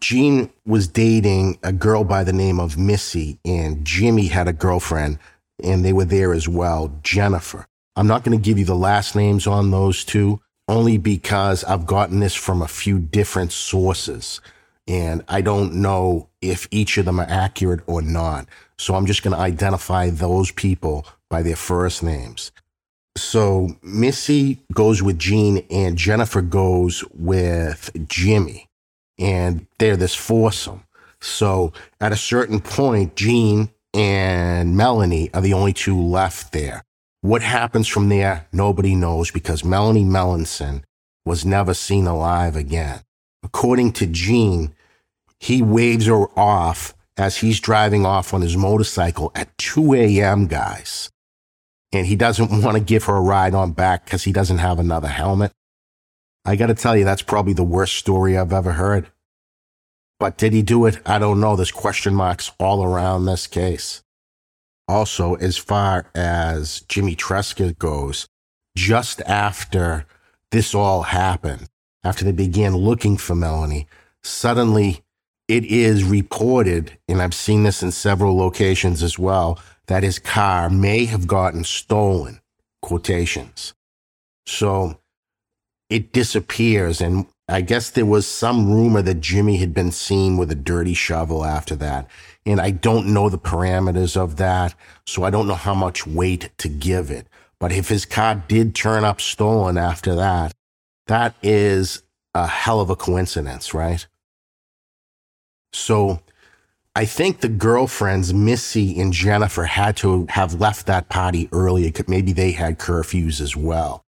Gene 0.00 0.50
was 0.66 0.88
dating 0.88 1.58
a 1.62 1.72
girl 1.72 2.04
by 2.04 2.24
the 2.24 2.32
name 2.32 2.58
of 2.58 2.78
Missy, 2.78 3.38
and 3.44 3.84
Jimmy 3.84 4.26
had 4.26 4.48
a 4.48 4.52
girlfriend, 4.52 5.18
and 5.62 5.84
they 5.84 5.92
were 5.92 6.04
there 6.04 6.32
as 6.32 6.48
well, 6.48 6.98
Jennifer. 7.02 7.66
I'm 7.96 8.06
not 8.06 8.24
going 8.24 8.38
to 8.38 8.44
give 8.44 8.58
you 8.58 8.64
the 8.64 8.76
last 8.76 9.16
names 9.16 9.46
on 9.46 9.70
those 9.70 10.04
two, 10.04 10.40
only 10.68 10.98
because 10.98 11.64
I've 11.64 11.86
gotten 11.86 12.20
this 12.20 12.34
from 12.34 12.60
a 12.60 12.68
few 12.68 12.98
different 12.98 13.52
sources, 13.52 14.40
and 14.86 15.24
I 15.28 15.40
don't 15.40 15.74
know 15.74 16.28
if 16.42 16.68
each 16.70 16.98
of 16.98 17.06
them 17.06 17.18
are 17.18 17.26
accurate 17.28 17.80
or 17.86 18.02
not. 18.02 18.46
So 18.78 18.94
I'm 18.94 19.06
just 19.06 19.22
going 19.22 19.34
to 19.34 19.40
identify 19.40 20.10
those 20.10 20.50
people 20.50 21.06
by 21.30 21.42
their 21.42 21.56
first 21.56 22.02
names. 22.02 22.52
So 23.16 23.76
Missy 23.82 24.60
goes 24.74 25.02
with 25.02 25.18
Gene 25.18 25.64
and 25.70 25.96
Jennifer 25.96 26.42
goes 26.42 27.02
with 27.14 27.90
Jimmy. 28.08 28.68
And 29.18 29.66
they're 29.78 29.96
this 29.96 30.14
foursome. 30.14 30.84
So 31.20 31.72
at 32.00 32.12
a 32.12 32.16
certain 32.16 32.60
point, 32.60 33.16
Gene 33.16 33.70
and 33.94 34.76
Melanie 34.76 35.30
are 35.32 35.40
the 35.40 35.54
only 35.54 35.72
two 35.72 35.98
left 35.98 36.52
there. 36.52 36.84
What 37.26 37.42
happens 37.42 37.88
from 37.88 38.08
there, 38.08 38.46
nobody 38.52 38.94
knows 38.94 39.30
because 39.30 39.64
Melanie 39.64 40.04
Melanson 40.04 40.82
was 41.24 41.44
never 41.44 41.74
seen 41.74 42.06
alive 42.06 42.54
again. 42.54 43.00
According 43.42 43.92
to 43.94 44.06
Gene, 44.06 44.74
he 45.40 45.60
waves 45.60 46.06
her 46.06 46.26
off 46.38 46.94
as 47.16 47.38
he's 47.38 47.60
driving 47.60 48.06
off 48.06 48.32
on 48.32 48.42
his 48.42 48.56
motorcycle 48.56 49.32
at 49.34 49.56
2 49.58 49.94
a.m., 49.94 50.46
guys 50.46 51.10
and 51.92 52.06
he 52.06 52.16
doesn't 52.16 52.50
want 52.62 52.76
to 52.76 52.82
give 52.82 53.04
her 53.04 53.16
a 53.16 53.20
ride 53.20 53.54
on 53.54 53.72
back 53.72 54.04
because 54.04 54.24
he 54.24 54.32
doesn't 54.32 54.58
have 54.58 54.78
another 54.78 55.08
helmet. 55.08 55.52
I 56.44 56.56
got 56.56 56.66
to 56.66 56.74
tell 56.74 56.96
you, 56.96 57.04
that's 57.04 57.22
probably 57.22 57.54
the 57.54 57.64
worst 57.64 57.94
story 57.94 58.38
I've 58.38 58.52
ever 58.52 58.72
heard. 58.72 59.10
But 60.18 60.38
did 60.38 60.52
he 60.52 60.62
do 60.62 60.86
it? 60.86 61.00
I 61.04 61.18
don't 61.18 61.40
know. 61.40 61.56
There's 61.56 61.72
question 61.72 62.14
marks 62.14 62.52
all 62.58 62.84
around 62.84 63.24
this 63.24 63.46
case. 63.46 64.02
Also, 64.88 65.34
as 65.34 65.56
far 65.56 66.10
as 66.14 66.80
Jimmy 66.88 67.16
Tresca 67.16 67.76
goes, 67.78 68.28
just 68.76 69.20
after 69.22 70.06
this 70.50 70.74
all 70.74 71.02
happened, 71.02 71.68
after 72.04 72.24
they 72.24 72.32
began 72.32 72.76
looking 72.76 73.16
for 73.16 73.34
Melanie, 73.34 73.88
suddenly 74.22 75.02
it 75.48 75.64
is 75.64 76.04
reported, 76.04 76.98
and 77.08 77.20
I've 77.20 77.34
seen 77.34 77.64
this 77.64 77.82
in 77.82 77.90
several 77.90 78.36
locations 78.36 79.02
as 79.02 79.18
well, 79.18 79.58
that 79.86 80.02
his 80.02 80.18
car 80.18 80.68
may 80.68 81.04
have 81.06 81.26
gotten 81.26 81.64
stolen, 81.64 82.40
quotations. 82.82 83.74
So 84.46 85.00
it 85.88 86.12
disappears. 86.12 87.00
And 87.00 87.26
I 87.48 87.60
guess 87.60 87.90
there 87.90 88.06
was 88.06 88.26
some 88.26 88.72
rumor 88.72 89.02
that 89.02 89.20
Jimmy 89.20 89.58
had 89.58 89.74
been 89.74 89.92
seen 89.92 90.36
with 90.36 90.50
a 90.50 90.56
dirty 90.56 90.94
shovel 90.94 91.44
after 91.44 91.76
that. 91.76 92.08
And 92.46 92.60
I 92.60 92.70
don't 92.70 93.08
know 93.08 93.28
the 93.28 93.38
parameters 93.38 94.16
of 94.16 94.36
that. 94.36 94.74
So 95.04 95.24
I 95.24 95.30
don't 95.30 95.48
know 95.48 95.54
how 95.54 95.74
much 95.74 96.06
weight 96.06 96.50
to 96.58 96.68
give 96.68 97.10
it. 97.10 97.26
But 97.58 97.72
if 97.72 97.88
his 97.88 98.06
car 98.06 98.36
did 98.48 98.74
turn 98.74 99.04
up 99.04 99.20
stolen 99.20 99.76
after 99.76 100.14
that, 100.14 100.52
that 101.08 101.34
is 101.42 102.02
a 102.34 102.46
hell 102.46 102.80
of 102.80 102.88
a 102.88 102.96
coincidence, 102.96 103.74
right? 103.74 104.06
So 105.72 106.20
I 106.94 107.04
think 107.04 107.40
the 107.40 107.48
girlfriends, 107.48 108.32
Missy 108.32 108.98
and 109.00 109.12
Jennifer, 109.12 109.64
had 109.64 109.96
to 109.98 110.26
have 110.30 110.60
left 110.60 110.86
that 110.86 111.08
party 111.08 111.48
earlier. 111.52 111.90
Maybe 112.06 112.32
they 112.32 112.52
had 112.52 112.78
curfews 112.78 113.40
as 113.40 113.56
well. 113.56 114.02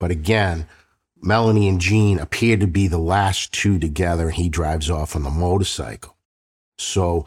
But 0.00 0.10
again, 0.10 0.66
Melanie 1.20 1.68
and 1.68 1.80
Gene 1.80 2.18
appear 2.18 2.56
to 2.56 2.66
be 2.66 2.88
the 2.88 2.98
last 2.98 3.52
two 3.52 3.78
together. 3.78 4.30
He 4.30 4.48
drives 4.48 4.90
off 4.90 5.14
on 5.14 5.22
the 5.22 5.30
motorcycle. 5.30 6.16
So 6.78 7.26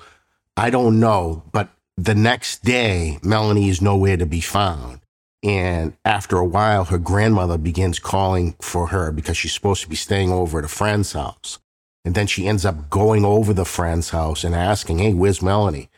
I 0.57 0.69
don't 0.69 0.99
know, 0.99 1.43
but 1.51 1.69
the 1.97 2.15
next 2.15 2.63
day, 2.63 3.19
Melanie 3.23 3.69
is 3.69 3.81
nowhere 3.81 4.17
to 4.17 4.25
be 4.25 4.41
found. 4.41 5.01
And 5.43 5.95
after 6.03 6.37
a 6.37 6.45
while, 6.45 6.85
her 6.85 6.97
grandmother 6.97 7.57
begins 7.57 7.99
calling 7.99 8.55
for 8.59 8.87
her 8.87 9.11
because 9.11 9.37
she's 9.37 9.53
supposed 9.53 9.83
to 9.83 9.89
be 9.89 9.95
staying 9.95 10.31
over 10.31 10.59
at 10.59 10.65
a 10.65 10.69
friend's 10.69 11.13
house. 11.13 11.59
And 12.03 12.15
then 12.15 12.27
she 12.27 12.47
ends 12.47 12.65
up 12.65 12.89
going 12.89 13.25
over 13.25 13.53
the 13.53 13.65
friend's 13.65 14.09
house 14.09 14.43
and 14.43 14.55
asking, 14.55 14.99
Hey, 14.99 15.13
where's 15.13 15.41
Melanie? 15.41 15.89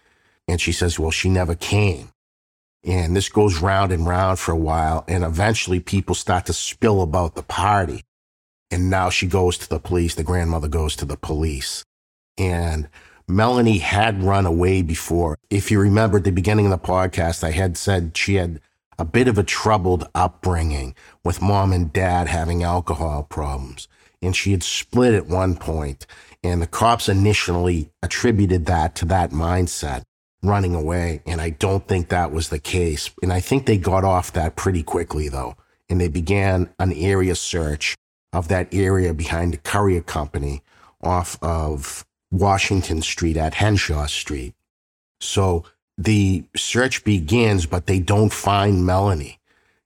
And 0.48 0.60
she 0.60 0.72
says, 0.72 1.00
Well, 1.00 1.12
she 1.12 1.30
never 1.30 1.56
came. 1.56 2.10
And 2.84 3.16
this 3.16 3.30
goes 3.30 3.62
round 3.62 3.92
and 3.92 4.08
round 4.08 4.40
for 4.40 4.52
a 4.52 4.58
while. 4.58 5.04
And 5.08 5.24
eventually 5.24 5.80
people 5.80 6.16
start 6.16 6.46
to 6.48 6.54
spill 6.54 7.02
about 7.02 7.36
the 7.36 7.44
party. 7.44 8.04
And 8.72 8.90
now 8.90 9.10
she 9.10 9.28
goes 9.28 9.58
to 9.60 9.70
the 9.70 9.80
police. 9.80 10.16
The 10.16 10.24
grandmother 10.24 10.68
goes 10.68 10.96
to 10.98 11.06
the 11.06 11.18
police. 11.18 11.84
And 12.38 12.90
Melanie 13.30 13.80
had 13.80 14.24
run 14.24 14.46
away 14.46 14.82
before. 14.82 15.38
If 15.50 15.70
you 15.70 15.82
remember 15.82 16.18
at 16.18 16.24
the 16.24 16.32
beginning 16.32 16.66
of 16.66 16.72
the 16.72 16.88
podcast, 16.88 17.44
I 17.44 17.52
had 17.52 17.78
said 17.78 18.16
she 18.16 18.36
had 18.36 18.62
a 18.98 19.04
bit 19.04 19.28
of 19.28 19.38
a 19.38 19.44
troubled 19.44 20.08
upbringing 20.16 20.96
with 21.26 21.42
mom 21.42 21.74
and 21.74 21.92
dad 21.92 22.28
having 22.28 22.64
alcohol 22.64 23.24
problems. 23.24 23.90
And 24.22 24.36
she 24.36 24.52
had 24.52 24.64
split 24.64 25.14
at 25.14 25.28
one 25.28 25.56
point, 25.56 26.08
And 26.42 26.62
the 26.62 26.68
cops 26.68 27.10
initially 27.10 27.92
attributed 28.02 28.66
that 28.68 28.96
to 28.96 29.06
that 29.06 29.32
mindset 29.32 30.04
running 30.42 30.74
away. 30.74 31.22
And 31.26 31.42
I 31.42 31.50
don't 31.50 31.86
think 31.86 32.08
that 32.10 32.32
was 32.32 32.48
the 32.48 32.60
case. 32.60 33.10
And 33.22 33.34
I 33.34 33.42
think 33.42 33.66
they 33.66 33.78
got 33.78 34.06
off 34.06 34.32
that 34.34 34.56
pretty 34.56 34.84
quickly, 34.84 35.28
though. 35.28 35.56
And 35.90 36.00
they 36.00 36.08
began 36.08 36.74
an 36.80 36.94
area 36.94 37.36
search 37.36 37.98
of 38.32 38.48
that 38.48 38.74
area 38.74 39.14
behind 39.14 39.54
the 39.54 39.58
Courier 39.58 40.02
Company 40.02 40.62
off 41.04 41.38
of 41.44 42.06
Washington 42.32 43.02
Street 43.02 43.38
at 43.38 43.56
Henshaw 43.56 44.06
Street. 44.06 44.54
So 45.20 45.64
the 45.98 46.44
search 46.56 47.04
begins, 47.04 47.66
but 47.66 47.88
they 47.88 48.00
don't 48.00 48.32
find 48.32 48.86
Melanie. 48.86 49.40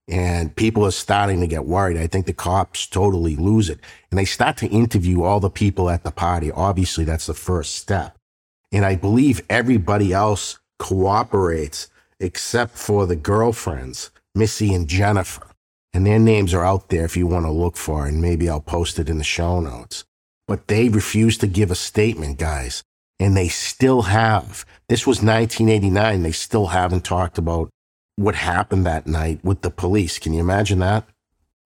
And 0.08 0.54
people 0.56 0.86
are 0.86 0.92
starting 0.92 1.40
to 1.40 1.48
get 1.48 1.66
worried. 1.66 1.98
I 1.98 2.08
think 2.08 2.26
the 2.26 2.34
cops 2.34 2.86
totally 2.86 3.36
lose 3.36 3.70
it. 3.70 3.80
And 4.10 4.18
they 4.18 4.26
start 4.26 4.58
to 4.58 4.68
interview 4.68 5.24
all 5.24 5.40
the 5.40 5.50
people 5.50 5.90
at 5.90 6.04
the 6.04 6.12
party. 6.12 6.52
Obviously, 6.52 7.06
that's 7.06 7.28
the 7.28 7.34
first 7.34 7.76
step. 7.76 8.18
And 8.74 8.84
I 8.84 8.96
believe 8.96 9.42
everybody 9.50 10.12
else 10.12 10.60
cooperates 10.80 11.88
except 12.20 12.78
for 12.78 13.06
the 13.06 13.16
girlfriends, 13.16 14.12
Missy 14.36 14.74
and 14.74 14.88
Jennifer. 14.88 15.48
And 15.94 16.06
their 16.06 16.20
names 16.20 16.54
are 16.54 16.66
out 16.66 16.90
there 16.90 17.06
if 17.06 17.18
you 17.18 17.28
want 17.28 17.46
to 17.46 17.52
look 17.52 17.76
for, 17.76 18.06
and 18.06 18.22
maybe 18.22 18.50
I'll 18.50 18.62
post 18.62 18.98
it 19.00 19.10
in 19.10 19.18
the 19.18 19.24
show 19.24 19.60
notes. 19.60 20.06
But 20.52 20.68
they 20.68 20.90
refuse 20.90 21.38
to 21.38 21.48
give 21.48 21.72
a 21.72 21.76
statement, 21.76 22.38
guys. 22.38 22.84
And 23.22 23.38
they 23.38 23.48
still 23.48 24.02
have. 24.02 24.66
This 24.90 25.08
was 25.08 25.24
1989. 25.24 26.24
They 26.24 26.34
still 26.34 26.68
haven't 26.68 27.06
talked 27.06 27.38
about 27.38 27.70
what 28.18 28.36
happened 28.36 28.86
that 28.86 29.08
night 29.08 29.40
with 29.46 29.62
the 29.62 29.70
police. 29.70 30.20
Can 30.20 30.34
you 30.34 30.42
imagine 30.42 30.80
that? 30.80 31.06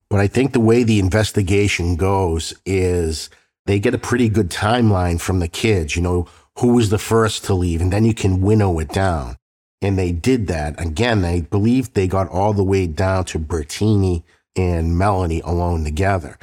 But 0.08 0.20
I 0.20 0.28
think 0.28 0.54
the 0.54 0.60
way 0.60 0.84
the 0.84 1.00
investigation 1.00 1.96
goes 1.96 2.54
is 2.64 3.32
they 3.66 3.80
get 3.80 3.96
a 3.96 3.98
pretty 3.98 4.30
good 4.30 4.52
timeline 4.52 5.20
from 5.20 5.40
the 5.40 5.48
kids. 5.48 5.96
You 5.96 6.04
know, 6.04 6.28
who 6.60 6.76
was 6.76 6.92
the 6.92 7.00
first 7.00 7.44
to 7.46 7.56
leave, 7.56 7.82
and 7.82 7.92
then 7.92 8.06
you 8.06 8.14
can 8.14 8.40
winnow 8.40 8.78
it 8.78 8.90
down. 8.90 9.36
And 9.82 9.98
they 9.98 10.12
did 10.12 10.46
that. 10.46 10.80
Again, 10.80 11.26
I 11.26 11.42
believe 11.42 11.92
they 11.92 12.06
got 12.06 12.30
all 12.30 12.54
the 12.54 12.64
way 12.64 12.86
down 12.86 13.26
to 13.26 13.40
Bertini 13.40 14.22
and 14.56 14.96
Melanie 14.96 15.42
alone 15.42 15.84
together. 15.84 16.38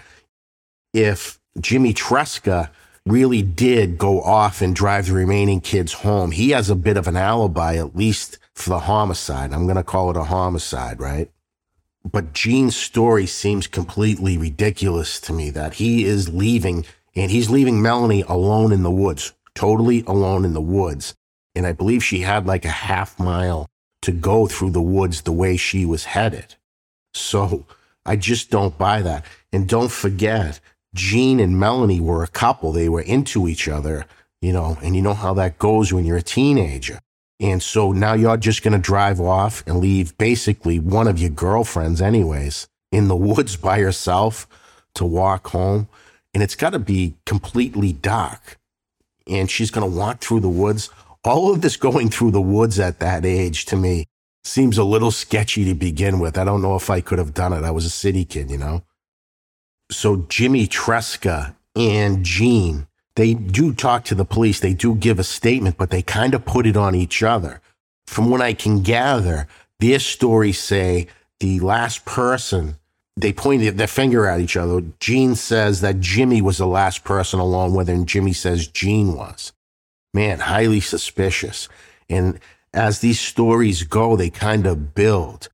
If 0.92 1.38
Jimmy 1.60 1.92
Tresca 1.92 2.70
really 3.06 3.42
did 3.42 3.98
go 3.98 4.22
off 4.22 4.62
and 4.62 4.74
drive 4.74 5.06
the 5.06 5.12
remaining 5.12 5.60
kids 5.60 5.92
home, 5.92 6.30
he 6.30 6.50
has 6.50 6.70
a 6.70 6.76
bit 6.76 6.96
of 6.96 7.08
an 7.08 7.16
alibi, 7.16 7.76
at 7.76 7.96
least 7.96 8.38
for 8.54 8.70
the 8.70 8.80
homicide. 8.80 9.52
I'm 9.52 9.64
going 9.64 9.76
to 9.76 9.82
call 9.82 10.10
it 10.10 10.16
a 10.16 10.24
homicide, 10.24 11.00
right? 11.00 11.30
But 12.04 12.32
Gene's 12.32 12.76
story 12.76 13.26
seems 13.26 13.66
completely 13.66 14.36
ridiculous 14.38 15.20
to 15.20 15.32
me 15.32 15.50
that 15.50 15.74
he 15.74 16.04
is 16.04 16.28
leaving 16.28 16.84
and 17.14 17.30
he's 17.30 17.50
leaving 17.50 17.82
Melanie 17.82 18.22
alone 18.22 18.72
in 18.72 18.82
the 18.82 18.90
woods 18.90 19.32
totally 19.54 20.02
alone 20.06 20.44
in 20.44 20.54
the 20.54 20.60
woods. 20.60 21.14
And 21.54 21.66
I 21.66 21.72
believe 21.72 22.02
she 22.02 22.20
had 22.20 22.46
like 22.46 22.64
a 22.64 22.70
half 22.70 23.18
mile 23.18 23.66
to 24.02 24.12
go 24.12 24.46
through 24.46 24.70
the 24.70 24.82
woods 24.82 25.22
the 25.22 25.32
way 25.32 25.56
she 25.56 25.84
was 25.84 26.04
headed. 26.04 26.56
So 27.14 27.66
I 28.06 28.16
just 28.16 28.50
don't 28.50 28.78
buy 28.78 29.02
that. 29.02 29.24
And 29.52 29.68
don't 29.68 29.92
forget, 29.92 30.60
Gene 30.94 31.40
and 31.40 31.58
Melanie 31.58 32.00
were 32.00 32.22
a 32.22 32.28
couple. 32.28 32.72
They 32.72 32.88
were 32.88 33.00
into 33.00 33.48
each 33.48 33.68
other, 33.68 34.06
you 34.40 34.52
know, 34.52 34.78
and 34.82 34.94
you 34.94 35.02
know 35.02 35.14
how 35.14 35.34
that 35.34 35.58
goes 35.58 35.92
when 35.92 36.04
you're 36.04 36.18
a 36.18 36.22
teenager. 36.22 36.98
And 37.40 37.62
so 37.62 37.92
now 37.92 38.14
you're 38.14 38.36
just 38.36 38.62
going 38.62 38.72
to 38.72 38.78
drive 38.78 39.20
off 39.20 39.64
and 39.66 39.80
leave 39.80 40.16
basically 40.18 40.78
one 40.78 41.08
of 41.08 41.18
your 41.18 41.30
girlfriends, 41.30 42.00
anyways, 42.00 42.68
in 42.92 43.08
the 43.08 43.16
woods 43.16 43.56
by 43.56 43.80
herself 43.80 44.46
to 44.94 45.04
walk 45.04 45.48
home. 45.48 45.88
And 46.34 46.42
it's 46.42 46.54
got 46.54 46.70
to 46.70 46.78
be 46.78 47.14
completely 47.26 47.92
dark 47.92 48.58
and 49.26 49.50
she's 49.50 49.70
going 49.70 49.88
to 49.88 49.98
walk 49.98 50.20
through 50.20 50.40
the 50.40 50.48
woods. 50.48 50.90
All 51.24 51.52
of 51.52 51.60
this 51.60 51.76
going 51.76 52.10
through 52.10 52.32
the 52.32 52.40
woods 52.40 52.78
at 52.78 52.98
that 53.00 53.24
age 53.24 53.64
to 53.66 53.76
me 53.76 54.06
seems 54.44 54.78
a 54.78 54.84
little 54.84 55.10
sketchy 55.10 55.64
to 55.64 55.74
begin 55.74 56.18
with. 56.18 56.36
I 56.36 56.44
don't 56.44 56.62
know 56.62 56.76
if 56.76 56.90
I 56.90 57.00
could 57.00 57.18
have 57.18 57.34
done 57.34 57.52
it. 57.52 57.64
I 57.64 57.70
was 57.70 57.84
a 57.84 57.90
city 57.90 58.24
kid, 58.24 58.50
you 58.50 58.58
know? 58.58 58.82
So 59.96 60.26
Jimmy 60.28 60.66
Tresca 60.66 61.54
and 61.76 62.24
Gene, 62.24 62.86
they 63.16 63.34
do 63.34 63.72
talk 63.72 64.04
to 64.04 64.14
the 64.14 64.24
police. 64.24 64.60
They 64.60 64.74
do 64.74 64.94
give 64.94 65.18
a 65.18 65.24
statement, 65.24 65.76
but 65.76 65.90
they 65.90 66.02
kind 66.02 66.34
of 66.34 66.44
put 66.44 66.66
it 66.66 66.76
on 66.76 66.94
each 66.94 67.22
other. 67.22 67.60
From 68.06 68.30
what 68.30 68.40
I 68.40 68.52
can 68.52 68.82
gather, 68.82 69.46
their 69.80 69.98
stories 69.98 70.58
say 70.58 71.08
the 71.40 71.60
last 71.60 72.04
person 72.04 72.76
they 73.16 73.32
pointed 73.32 73.76
their 73.76 73.86
finger 73.86 74.26
at 74.26 74.40
each 74.40 74.56
other. 74.56 74.82
Gene 75.00 75.34
says 75.34 75.80
that 75.82 76.00
Jimmy 76.00 76.40
was 76.40 76.58
the 76.58 76.66
last 76.66 77.04
person 77.04 77.40
along 77.40 77.74
with 77.74 77.88
and 77.88 78.08
Jimmy 78.08 78.32
says 78.32 78.66
Gene 78.66 79.14
was. 79.14 79.52
Man, 80.14 80.40
highly 80.40 80.80
suspicious. 80.80 81.68
And 82.08 82.40
as 82.72 83.00
these 83.00 83.20
stories 83.20 83.82
go, 83.82 84.16
they 84.16 84.30
kind 84.30 84.66
of 84.66 84.94
build. 84.94 85.48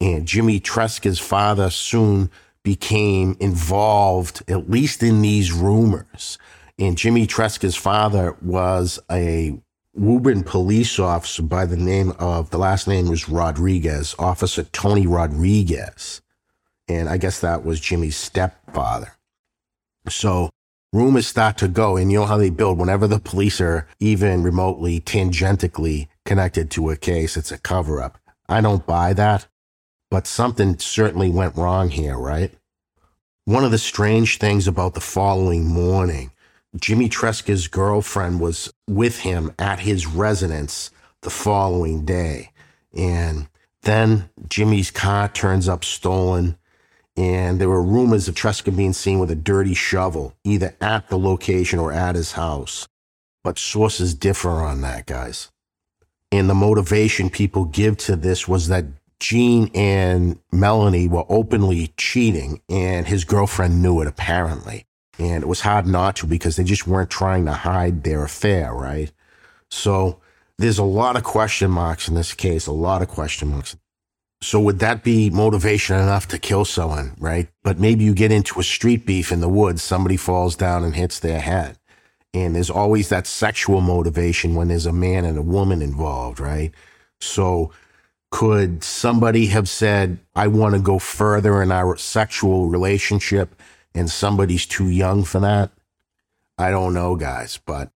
And 0.00 0.26
Jimmy 0.26 0.58
Tresca's 0.58 1.18
father 1.18 1.70
soon 1.70 2.30
became 2.64 3.36
involved, 3.40 4.42
at 4.48 4.70
least 4.70 5.02
in 5.02 5.22
these 5.22 5.52
rumors. 5.52 6.38
And 6.78 6.96
Jimmy 6.96 7.26
Tresca's 7.26 7.76
father 7.76 8.36
was 8.40 8.98
a 9.10 9.60
Woburn 9.94 10.42
police 10.42 10.98
officer 10.98 11.42
by 11.42 11.66
the 11.66 11.76
name 11.76 12.12
of, 12.18 12.50
the 12.50 12.58
last 12.58 12.88
name 12.88 13.08
was 13.08 13.28
Rodriguez, 13.28 14.14
Officer 14.18 14.62
Tony 14.64 15.06
Rodriguez. 15.06 16.22
And 16.88 17.08
I 17.08 17.18
guess 17.18 17.40
that 17.40 17.64
was 17.64 17.78
Jimmy's 17.78 18.16
stepfather. 18.16 19.12
So 20.08 20.50
rumors 20.92 21.26
start 21.26 21.58
to 21.58 21.68
go, 21.68 21.96
and 21.96 22.10
you 22.10 22.20
know 22.20 22.26
how 22.26 22.38
they 22.38 22.50
build. 22.50 22.78
Whenever 22.78 23.06
the 23.06 23.20
police 23.20 23.60
are 23.60 23.86
even 24.00 24.42
remotely 24.42 25.00
tangentially 25.00 26.08
connected 26.24 26.70
to 26.70 26.90
a 26.90 26.96
case, 26.96 27.36
it's 27.36 27.52
a 27.52 27.58
cover 27.58 28.02
up. 28.02 28.18
I 28.48 28.60
don't 28.60 28.86
buy 28.86 29.12
that, 29.12 29.46
but 30.12 30.26
something 30.26 30.78
certainly 30.78 31.30
went 31.30 31.56
wrong 31.56 31.88
here, 31.88 32.18
right? 32.18 32.52
One 33.46 33.64
of 33.64 33.70
the 33.70 33.78
strange 33.78 34.36
things 34.36 34.68
about 34.68 34.92
the 34.92 35.00
following 35.00 35.66
morning, 35.66 36.32
Jimmy 36.78 37.08
Tresca's 37.08 37.66
girlfriend 37.66 38.38
was 38.38 38.70
with 38.86 39.20
him 39.20 39.52
at 39.58 39.80
his 39.80 40.06
residence 40.06 40.90
the 41.22 41.30
following 41.30 42.04
day. 42.04 42.52
And 42.94 43.48
then 43.84 44.28
Jimmy's 44.50 44.90
car 44.90 45.30
turns 45.30 45.66
up 45.66 45.82
stolen 45.82 46.58
And 47.16 47.60
there 47.60 47.70
were 47.70 47.82
rumors 47.82 48.28
of 48.28 48.34
Tresca 48.34 48.76
being 48.76 48.94
seen 48.94 49.18
with 49.18 49.30
a 49.30 49.36
dirty 49.36 49.74
shovel, 49.74 50.34
either 50.44 50.76
at 50.80 51.08
the 51.08 51.18
location 51.18 51.78
or 51.78 51.92
at 51.92 52.16
his 52.16 52.32
house. 52.32 52.88
But 53.44 53.58
sources 53.58 54.14
differ 54.14 54.50
on 54.50 54.82
that, 54.82 55.06
guys. 55.06 55.50
And 56.30 56.50
the 56.50 56.54
motivation 56.54 57.30
people 57.30 57.66
give 57.66 57.98
to 57.98 58.16
this 58.16 58.48
was 58.48 58.68
that 58.68 58.86
Gene 59.22 59.70
and 59.72 60.36
Melanie 60.50 61.06
were 61.06 61.24
openly 61.28 61.94
cheating, 61.96 62.60
and 62.68 63.06
his 63.06 63.22
girlfriend 63.24 63.80
knew 63.80 64.00
it 64.00 64.08
apparently. 64.08 64.84
And 65.16 65.44
it 65.44 65.46
was 65.46 65.60
hard 65.60 65.86
not 65.86 66.16
to 66.16 66.26
because 66.26 66.56
they 66.56 66.64
just 66.64 66.88
weren't 66.88 67.08
trying 67.08 67.44
to 67.46 67.52
hide 67.52 68.02
their 68.02 68.24
affair, 68.24 68.74
right? 68.74 69.12
So 69.70 70.20
there's 70.58 70.78
a 70.78 70.84
lot 70.84 71.16
of 71.16 71.22
question 71.22 71.70
marks 71.70 72.08
in 72.08 72.16
this 72.16 72.34
case, 72.34 72.66
a 72.66 72.72
lot 72.72 73.00
of 73.00 73.06
question 73.06 73.50
marks. 73.50 73.76
So 74.42 74.58
would 74.58 74.80
that 74.80 75.04
be 75.04 75.30
motivation 75.30 75.94
enough 75.96 76.26
to 76.28 76.38
kill 76.38 76.64
someone, 76.64 77.14
right? 77.20 77.48
But 77.62 77.78
maybe 77.78 78.02
you 78.02 78.14
get 78.14 78.32
into 78.32 78.58
a 78.58 78.64
street 78.64 79.06
beef 79.06 79.30
in 79.30 79.40
the 79.40 79.48
woods, 79.48 79.84
somebody 79.84 80.16
falls 80.16 80.56
down 80.56 80.82
and 80.82 80.96
hits 80.96 81.20
their 81.20 81.38
head. 81.38 81.78
And 82.34 82.56
there's 82.56 82.70
always 82.70 83.08
that 83.10 83.28
sexual 83.28 83.80
motivation 83.80 84.56
when 84.56 84.66
there's 84.66 84.86
a 84.86 84.92
man 84.92 85.24
and 85.24 85.38
a 85.38 85.42
woman 85.42 85.80
involved, 85.80 86.40
right? 86.40 86.72
So 87.20 87.70
could 88.32 88.82
somebody 88.82 89.46
have 89.46 89.68
said, 89.68 90.18
I 90.34 90.48
want 90.48 90.74
to 90.74 90.80
go 90.80 90.98
further 90.98 91.62
in 91.62 91.70
our 91.70 91.98
sexual 91.98 92.66
relationship 92.68 93.54
and 93.94 94.10
somebody's 94.10 94.64
too 94.64 94.88
young 94.88 95.22
for 95.22 95.38
that? 95.40 95.70
I 96.56 96.70
don't 96.70 96.94
know, 96.94 97.14
guys, 97.14 97.60
but 97.64 97.90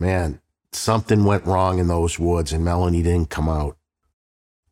man, 0.00 0.40
something 0.72 1.24
went 1.24 1.46
wrong 1.46 1.78
in 1.78 1.86
those 1.86 2.18
woods 2.18 2.52
and 2.52 2.64
Melanie 2.64 3.02
didn't 3.02 3.30
come 3.30 3.48
out. 3.48 3.76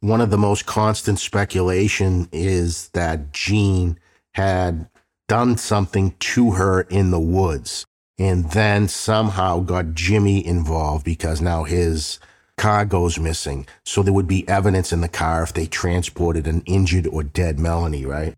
One 0.00 0.20
of 0.20 0.30
the 0.30 0.36
most 0.36 0.66
constant 0.66 1.20
speculation 1.20 2.28
is 2.32 2.88
that 2.88 3.32
Gene 3.32 3.98
had 4.32 4.88
done 5.28 5.56
something 5.56 6.16
to 6.18 6.50
her 6.52 6.82
in 6.82 7.12
the 7.12 7.20
woods 7.20 7.86
and 8.18 8.50
then 8.50 8.88
somehow 8.88 9.60
got 9.60 9.94
Jimmy 9.94 10.44
involved 10.44 11.04
because 11.04 11.40
now 11.40 11.62
his 11.62 12.18
car 12.56 12.84
goes 12.84 13.18
missing. 13.18 13.66
So 13.84 14.02
there 14.02 14.12
would 14.12 14.28
be 14.28 14.48
evidence 14.48 14.92
in 14.92 15.00
the 15.00 15.08
car 15.08 15.42
if 15.42 15.52
they 15.52 15.66
transported 15.66 16.46
an 16.46 16.62
injured 16.66 17.06
or 17.06 17.22
dead 17.22 17.58
Melanie, 17.58 18.06
right? 18.06 18.34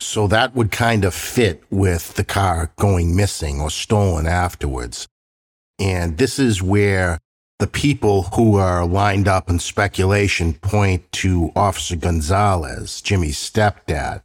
So 0.00 0.26
that 0.28 0.54
would 0.54 0.70
kind 0.70 1.04
of 1.04 1.14
fit 1.14 1.62
with 1.70 2.14
the 2.14 2.24
car 2.24 2.72
going 2.76 3.16
missing 3.16 3.60
or 3.60 3.70
stolen 3.70 4.26
afterwards. 4.26 5.06
And 5.78 6.18
this 6.18 6.38
is 6.38 6.62
where 6.62 7.18
the 7.58 7.66
people 7.66 8.24
who 8.34 8.56
are 8.56 8.84
lined 8.84 9.28
up 9.28 9.48
in 9.48 9.58
speculation 9.58 10.54
point 10.54 11.10
to 11.12 11.52
Officer 11.56 11.96
Gonzalez, 11.96 13.00
Jimmy's 13.00 13.38
stepdad, 13.38 14.22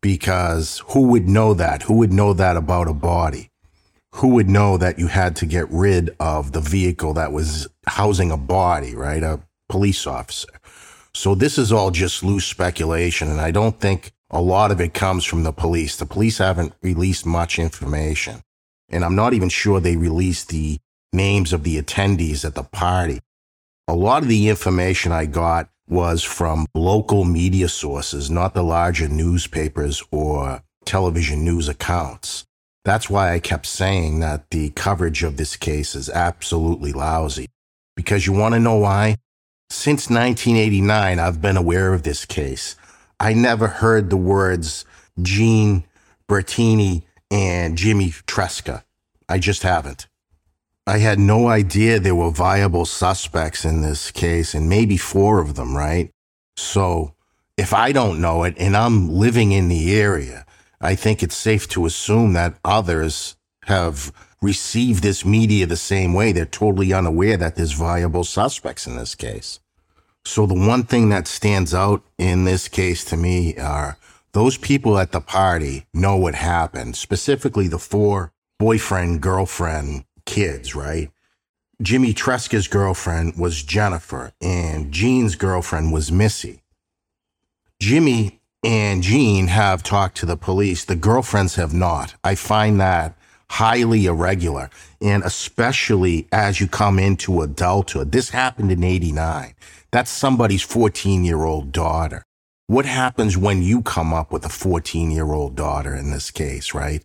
because 0.00 0.82
who 0.88 1.08
would 1.08 1.28
know 1.28 1.54
that? 1.54 1.82
Who 1.82 1.94
would 1.94 2.12
know 2.12 2.32
that 2.32 2.56
about 2.56 2.88
a 2.88 2.94
body? 2.94 3.48
Who 4.16 4.28
would 4.28 4.48
know 4.48 4.76
that 4.76 4.98
you 4.98 5.06
had 5.06 5.36
to 5.36 5.46
get 5.46 5.70
rid 5.70 6.14
of 6.20 6.52
the 6.52 6.60
vehicle 6.60 7.14
that 7.14 7.32
was 7.32 7.68
housing 7.86 8.30
a 8.30 8.36
body, 8.36 8.94
right? 8.94 9.22
A 9.22 9.40
police 9.68 10.06
officer. 10.06 10.48
So 11.14 11.34
this 11.34 11.58
is 11.58 11.72
all 11.72 11.90
just 11.90 12.22
loose 12.22 12.46
speculation. 12.46 13.30
And 13.30 13.40
I 13.40 13.50
don't 13.50 13.78
think 13.80 14.12
a 14.30 14.40
lot 14.40 14.70
of 14.70 14.80
it 14.80 14.94
comes 14.94 15.24
from 15.24 15.42
the 15.42 15.52
police. 15.52 15.96
The 15.96 16.06
police 16.06 16.38
haven't 16.38 16.74
released 16.82 17.26
much 17.26 17.58
information. 17.58 18.42
And 18.88 19.04
I'm 19.04 19.16
not 19.16 19.34
even 19.34 19.48
sure 19.48 19.80
they 19.80 19.96
released 19.96 20.48
the 20.48 20.78
names 21.12 21.52
of 21.52 21.64
the 21.64 21.80
attendees 21.80 22.44
at 22.44 22.54
the 22.54 22.62
party. 22.62 23.20
A 23.88 23.94
lot 23.94 24.22
of 24.22 24.28
the 24.28 24.48
information 24.48 25.12
I 25.12 25.26
got 25.26 25.68
was 25.88 26.22
from 26.22 26.66
local 26.74 27.24
media 27.24 27.68
sources, 27.68 28.30
not 28.30 28.54
the 28.54 28.62
larger 28.62 29.08
newspapers 29.08 30.02
or 30.10 30.62
television 30.84 31.44
news 31.44 31.68
accounts. 31.68 32.46
That's 32.84 33.08
why 33.08 33.32
I 33.32 33.38
kept 33.38 33.66
saying 33.66 34.20
that 34.20 34.50
the 34.50 34.70
coverage 34.70 35.22
of 35.22 35.36
this 35.36 35.56
case 35.56 35.94
is 35.94 36.10
absolutely 36.10 36.92
lousy. 36.92 37.48
Because 37.94 38.26
you 38.26 38.32
want 38.32 38.54
to 38.54 38.60
know 38.60 38.76
why? 38.76 39.16
Since 39.70 40.10
1989, 40.10 41.18
I've 41.18 41.40
been 41.40 41.56
aware 41.56 41.94
of 41.94 42.02
this 42.02 42.24
case. 42.24 42.76
I 43.20 43.34
never 43.34 43.68
heard 43.68 44.10
the 44.10 44.16
words 44.16 44.84
Gene 45.20 45.84
Bertini 46.28 47.02
and 47.30 47.78
Jimmy 47.78 48.10
Tresca. 48.26 48.82
I 49.28 49.38
just 49.38 49.62
haven't. 49.62 50.08
I 50.86 50.98
had 50.98 51.20
no 51.20 51.46
idea 51.46 52.00
there 52.00 52.14
were 52.14 52.30
viable 52.30 52.84
suspects 52.84 53.64
in 53.64 53.82
this 53.82 54.10
case, 54.10 54.52
and 54.52 54.68
maybe 54.68 54.96
four 54.96 55.40
of 55.40 55.54
them, 55.54 55.76
right? 55.76 56.10
So 56.56 57.14
if 57.56 57.72
I 57.72 57.92
don't 57.92 58.20
know 58.20 58.42
it 58.42 58.54
and 58.58 58.76
I'm 58.76 59.08
living 59.08 59.52
in 59.52 59.68
the 59.68 59.94
area, 59.94 60.44
I 60.82 60.96
think 60.96 61.22
it's 61.22 61.36
safe 61.36 61.68
to 61.68 61.86
assume 61.86 62.32
that 62.32 62.58
others 62.64 63.36
have 63.66 64.12
received 64.42 65.04
this 65.04 65.24
media 65.24 65.64
the 65.64 65.76
same 65.76 66.12
way. 66.12 66.32
They're 66.32 66.44
totally 66.44 66.92
unaware 66.92 67.36
that 67.36 67.54
there's 67.54 67.72
viable 67.72 68.24
suspects 68.24 68.88
in 68.88 68.96
this 68.96 69.14
case. 69.14 69.60
So 70.24 70.44
the 70.46 70.54
one 70.54 70.82
thing 70.82 71.08
that 71.10 71.28
stands 71.28 71.72
out 71.72 72.02
in 72.18 72.44
this 72.44 72.68
case 72.68 73.04
to 73.06 73.16
me 73.16 73.56
are 73.56 73.96
those 74.32 74.58
people 74.58 74.98
at 74.98 75.12
the 75.12 75.20
party 75.20 75.86
know 75.94 76.16
what 76.16 76.34
happened, 76.34 76.96
specifically 76.96 77.68
the 77.68 77.78
four 77.78 78.32
boyfriend, 78.58 79.20
girlfriend 79.20 80.04
kids, 80.26 80.74
right? 80.74 81.10
Jimmy 81.80 82.14
Tresca's 82.14 82.68
girlfriend 82.68 83.36
was 83.36 83.62
Jennifer 83.62 84.32
and 84.40 84.92
Gene's 84.92 85.36
girlfriend 85.36 85.92
was 85.92 86.12
Missy. 86.12 86.62
Jimmy 87.80 88.40
and 88.62 89.02
Gene 89.02 89.48
have 89.48 89.82
talked 89.82 90.16
to 90.18 90.26
the 90.26 90.36
police. 90.36 90.84
The 90.84 90.96
girlfriends 90.96 91.56
have 91.56 91.74
not. 91.74 92.14
I 92.22 92.34
find 92.34 92.80
that 92.80 93.16
highly 93.50 94.06
irregular. 94.06 94.70
And 95.00 95.22
especially 95.24 96.28
as 96.32 96.60
you 96.60 96.68
come 96.68 96.98
into 96.98 97.42
adulthood, 97.42 98.12
this 98.12 98.30
happened 98.30 98.72
in 98.72 98.84
89. 98.84 99.54
That's 99.90 100.10
somebody's 100.10 100.62
14 100.62 101.24
year 101.24 101.44
old 101.44 101.72
daughter. 101.72 102.24
What 102.68 102.86
happens 102.86 103.36
when 103.36 103.60
you 103.60 103.82
come 103.82 104.14
up 104.14 104.32
with 104.32 104.44
a 104.46 104.48
14 104.48 105.10
year 105.10 105.32
old 105.32 105.56
daughter 105.56 105.94
in 105.94 106.10
this 106.10 106.30
case, 106.30 106.72
right? 106.72 107.04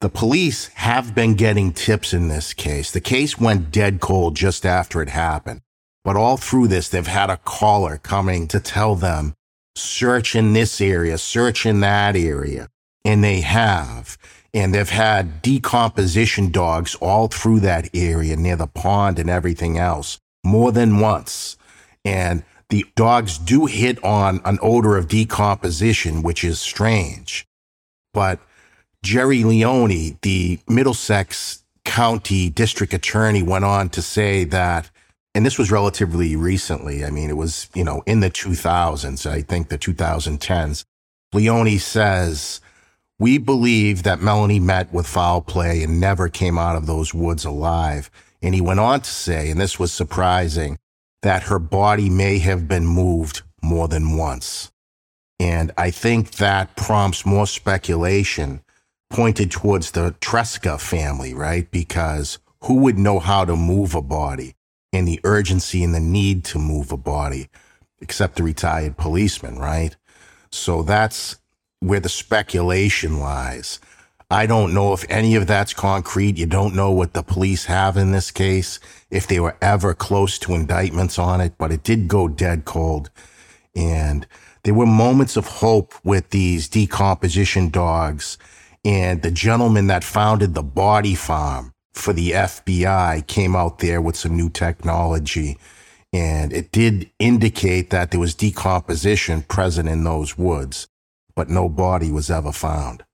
The 0.00 0.08
police 0.08 0.68
have 0.74 1.12
been 1.12 1.34
getting 1.34 1.72
tips 1.72 2.14
in 2.14 2.28
this 2.28 2.54
case. 2.54 2.92
The 2.92 3.00
case 3.00 3.38
went 3.38 3.72
dead 3.72 4.00
cold 4.00 4.36
just 4.36 4.64
after 4.64 5.02
it 5.02 5.08
happened. 5.08 5.60
But 6.04 6.16
all 6.16 6.36
through 6.36 6.68
this, 6.68 6.88
they've 6.88 7.06
had 7.06 7.30
a 7.30 7.36
caller 7.38 7.98
coming 7.98 8.46
to 8.48 8.60
tell 8.60 8.94
them 8.94 9.34
search 9.78 10.34
in 10.34 10.52
this 10.52 10.80
area, 10.80 11.18
search 11.18 11.66
in 11.66 11.80
that 11.80 12.16
area. 12.16 12.68
And 13.04 13.22
they 13.22 13.40
have. 13.40 14.18
And 14.52 14.74
they've 14.74 14.88
had 14.88 15.42
decomposition 15.42 16.50
dogs 16.50 16.94
all 16.96 17.28
through 17.28 17.60
that 17.60 17.88
area 17.94 18.36
near 18.36 18.56
the 18.56 18.66
pond 18.66 19.18
and 19.18 19.30
everything 19.30 19.78
else 19.78 20.18
more 20.44 20.72
than 20.72 21.00
once. 21.00 21.56
And 22.04 22.42
the 22.70 22.86
dogs 22.96 23.38
do 23.38 23.66
hit 23.66 24.02
on 24.04 24.40
an 24.44 24.58
odor 24.60 24.96
of 24.96 25.08
decomposition, 25.08 26.22
which 26.22 26.44
is 26.44 26.60
strange. 26.60 27.46
But 28.12 28.40
Gerry 29.02 29.44
Leone, 29.44 30.18
the 30.22 30.58
Middlesex 30.68 31.64
County 31.84 32.50
District 32.50 32.92
Attorney, 32.92 33.42
went 33.42 33.64
on 33.64 33.88
to 33.90 34.02
say 34.02 34.44
that 34.44 34.90
and 35.38 35.46
this 35.46 35.56
was 35.56 35.70
relatively 35.70 36.34
recently. 36.34 37.04
I 37.04 37.10
mean, 37.10 37.30
it 37.30 37.36
was, 37.36 37.68
you 37.72 37.84
know, 37.84 38.02
in 38.06 38.18
the 38.18 38.28
2000s, 38.28 39.24
I 39.24 39.40
think 39.40 39.68
the 39.68 39.78
2010s. 39.78 40.84
Leone 41.32 41.78
says, 41.78 42.60
we 43.20 43.38
believe 43.38 44.02
that 44.02 44.20
Melanie 44.20 44.58
met 44.58 44.92
with 44.92 45.06
foul 45.06 45.40
play 45.40 45.84
and 45.84 46.00
never 46.00 46.28
came 46.28 46.58
out 46.58 46.74
of 46.74 46.86
those 46.86 47.14
woods 47.14 47.44
alive. 47.44 48.10
And 48.42 48.52
he 48.52 48.60
went 48.60 48.80
on 48.80 49.02
to 49.02 49.08
say, 49.08 49.48
and 49.48 49.60
this 49.60 49.78
was 49.78 49.92
surprising, 49.92 50.76
that 51.22 51.44
her 51.44 51.60
body 51.60 52.10
may 52.10 52.38
have 52.40 52.66
been 52.66 52.88
moved 52.88 53.42
more 53.62 53.86
than 53.86 54.16
once. 54.16 54.72
And 55.38 55.70
I 55.78 55.92
think 55.92 56.32
that 56.32 56.74
prompts 56.74 57.24
more 57.24 57.46
speculation 57.46 58.60
pointed 59.08 59.52
towards 59.52 59.92
the 59.92 60.16
Tresca 60.20 60.80
family, 60.80 61.32
right? 61.32 61.70
Because 61.70 62.40
who 62.64 62.78
would 62.78 62.98
know 62.98 63.20
how 63.20 63.44
to 63.44 63.54
move 63.54 63.94
a 63.94 64.02
body? 64.02 64.56
And 64.92 65.06
the 65.06 65.20
urgency 65.24 65.84
and 65.84 65.94
the 65.94 66.00
need 66.00 66.44
to 66.44 66.58
move 66.58 66.92
a 66.92 66.96
body, 66.96 67.48
except 68.00 68.36
the 68.36 68.42
retired 68.42 68.96
policeman, 68.96 69.58
right? 69.58 69.96
So 70.50 70.82
that's 70.82 71.36
where 71.80 72.00
the 72.00 72.08
speculation 72.08 73.20
lies. 73.20 73.80
I 74.30 74.46
don't 74.46 74.74
know 74.74 74.92
if 74.92 75.06
any 75.08 75.36
of 75.36 75.46
that's 75.46 75.72
concrete. 75.72 76.36
You 76.36 76.46
don't 76.46 76.74
know 76.74 76.90
what 76.90 77.14
the 77.14 77.22
police 77.22 77.64
have 77.64 77.96
in 77.96 78.12
this 78.12 78.30
case, 78.30 78.78
if 79.10 79.26
they 79.26 79.40
were 79.40 79.56
ever 79.62 79.94
close 79.94 80.38
to 80.40 80.54
indictments 80.54 81.18
on 81.18 81.40
it, 81.40 81.54
but 81.56 81.72
it 81.72 81.82
did 81.82 82.08
go 82.08 82.28
dead 82.28 82.66
cold. 82.66 83.10
And 83.74 84.26
there 84.64 84.74
were 84.74 84.86
moments 84.86 85.36
of 85.38 85.46
hope 85.46 85.94
with 86.04 86.28
these 86.28 86.68
decomposition 86.68 87.70
dogs. 87.70 88.36
And 88.84 89.22
the 89.22 89.30
gentleman 89.30 89.86
that 89.86 90.04
founded 90.04 90.54
the 90.54 90.62
body 90.62 91.14
farm 91.14 91.72
for 91.98 92.12
the 92.12 92.30
FBI 92.32 93.26
came 93.26 93.56
out 93.56 93.80
there 93.80 94.00
with 94.00 94.16
some 94.16 94.36
new 94.36 94.48
technology. 94.50 95.58
And 96.12 96.52
it 96.52 96.72
did 96.72 97.10
indicate 97.18 97.90
that 97.90 98.10
there 98.10 98.20
was 98.20 98.34
decomposition 98.34 99.42
present 99.42 99.88
in 99.88 100.04
those 100.04 100.38
woods. 100.38 100.88
but 101.38 101.48
no 101.48 101.68
body 101.68 102.10
was 102.10 102.30
ever 102.32 102.50
found. 102.50 103.04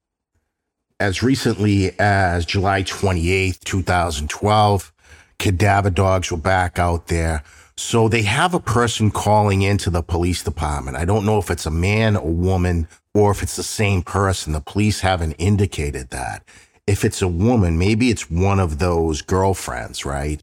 As 0.98 1.22
recently 1.22 1.92
as 1.98 2.46
July 2.46 2.82
28th, 2.82 3.60
2012, 3.64 4.92
cadaver 5.38 5.90
dogs 5.90 6.30
were 6.30 6.38
back 6.38 6.78
out 6.78 7.08
there. 7.08 7.42
So 7.76 8.08
they 8.08 8.22
have 8.22 8.54
a 8.54 8.60
person 8.60 9.10
calling 9.10 9.60
into 9.60 9.90
the 9.90 10.02
police 10.02 10.42
department. 10.42 10.96
I 10.96 11.04
don't 11.04 11.26
know 11.26 11.38
if 11.38 11.50
it's 11.50 11.66
a 11.66 11.70
man 11.70 12.16
or 12.16 12.32
woman 12.32 12.88
or 13.12 13.30
if 13.30 13.42
it's 13.42 13.56
the 13.56 13.62
same 13.62 14.00
person. 14.00 14.54
The 14.54 14.60
police 14.60 15.00
haven't 15.00 15.32
indicated 15.32 16.08
that. 16.08 16.44
If 16.86 17.04
it's 17.04 17.22
a 17.22 17.28
woman, 17.28 17.78
maybe 17.78 18.10
it's 18.10 18.30
one 18.30 18.60
of 18.60 18.78
those 18.78 19.22
girlfriends, 19.22 20.04
right? 20.04 20.40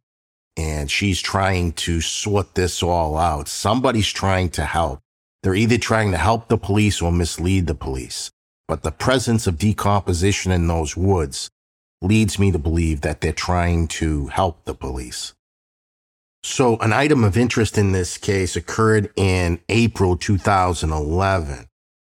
And 0.57 0.89
she's 0.89 1.21
trying 1.21 1.73
to 1.73 2.01
sort 2.01 2.55
this 2.55 2.81
all 2.81 3.17
out. 3.17 3.47
Somebody's 3.47 4.11
trying 4.11 4.49
to 4.51 4.65
help. 4.65 4.99
They're 5.43 5.55
either 5.55 5.77
trying 5.77 6.11
to 6.11 6.17
help 6.17 6.47
the 6.47 6.57
police 6.57 7.01
or 7.01 7.11
mislead 7.11 7.67
the 7.67 7.75
police. 7.75 8.31
But 8.67 8.83
the 8.83 8.91
presence 8.91 9.47
of 9.47 9.57
decomposition 9.57 10.51
in 10.51 10.67
those 10.67 10.97
woods 10.97 11.49
leads 12.01 12.39
me 12.39 12.51
to 12.51 12.59
believe 12.59 13.01
that 13.01 13.21
they're 13.21 13.33
trying 13.33 13.87
to 13.87 14.27
help 14.27 14.65
the 14.65 14.73
police. 14.73 15.33
So 16.43 16.77
an 16.77 16.91
item 16.91 17.23
of 17.23 17.37
interest 17.37 17.77
in 17.77 17.91
this 17.91 18.17
case 18.17 18.55
occurred 18.55 19.11
in 19.15 19.59
April 19.69 20.17
2011. 20.17 21.67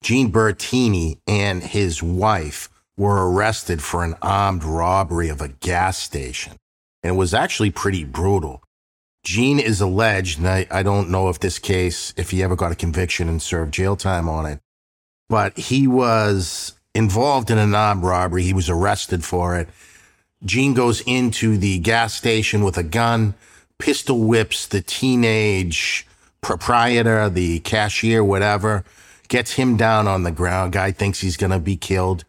Gene 0.03 0.31
Bertini 0.31 1.19
and 1.25 1.63
his 1.63 2.03
wife 2.03 2.69
were 2.97 3.31
arrested 3.31 3.81
for 3.81 4.03
an 4.03 4.15
armed 4.21 4.63
robbery 4.63 5.29
of 5.29 5.39
a 5.39 5.49
gas 5.49 5.97
station. 5.97 6.53
And 7.03 7.15
it 7.15 7.17
was 7.17 7.33
actually 7.33 7.69
pretty 7.69 8.03
brutal. 8.03 8.63
Gene 9.23 9.59
is 9.59 9.81
alleged, 9.81 10.39
and 10.39 10.47
I, 10.47 10.67
I 10.71 10.83
don't 10.83 11.09
know 11.09 11.29
if 11.29 11.39
this 11.39 11.59
case, 11.59 12.13
if 12.17 12.31
he 12.31 12.41
ever 12.41 12.55
got 12.55 12.71
a 12.71 12.75
conviction 12.75 13.29
and 13.29 13.41
served 13.41 13.73
jail 13.73 13.95
time 13.95 14.27
on 14.27 14.45
it, 14.45 14.59
but 15.29 15.57
he 15.57 15.87
was 15.87 16.73
involved 16.95 17.51
in 17.51 17.57
an 17.57 17.75
armed 17.75 18.03
robbery. 18.03 18.43
He 18.43 18.53
was 18.53 18.69
arrested 18.69 19.23
for 19.23 19.57
it. 19.57 19.69
Gene 20.43 20.73
goes 20.73 21.01
into 21.01 21.57
the 21.57 21.79
gas 21.79 22.13
station 22.13 22.63
with 22.63 22.77
a 22.77 22.83
gun, 22.83 23.35
pistol 23.79 24.23
whips 24.23 24.65
the 24.65 24.81
teenage 24.81 26.07
proprietor, 26.41 27.29
the 27.29 27.59
cashier, 27.59 28.23
whatever, 28.23 28.83
gets 29.27 29.53
him 29.53 29.75
down 29.75 30.07
on 30.07 30.23
the 30.23 30.31
ground. 30.31 30.71
Guy 30.71 30.91
thinks 30.91 31.19
he's 31.19 31.37
going 31.37 31.51
to 31.51 31.59
be 31.59 31.75
killed. 31.75 32.23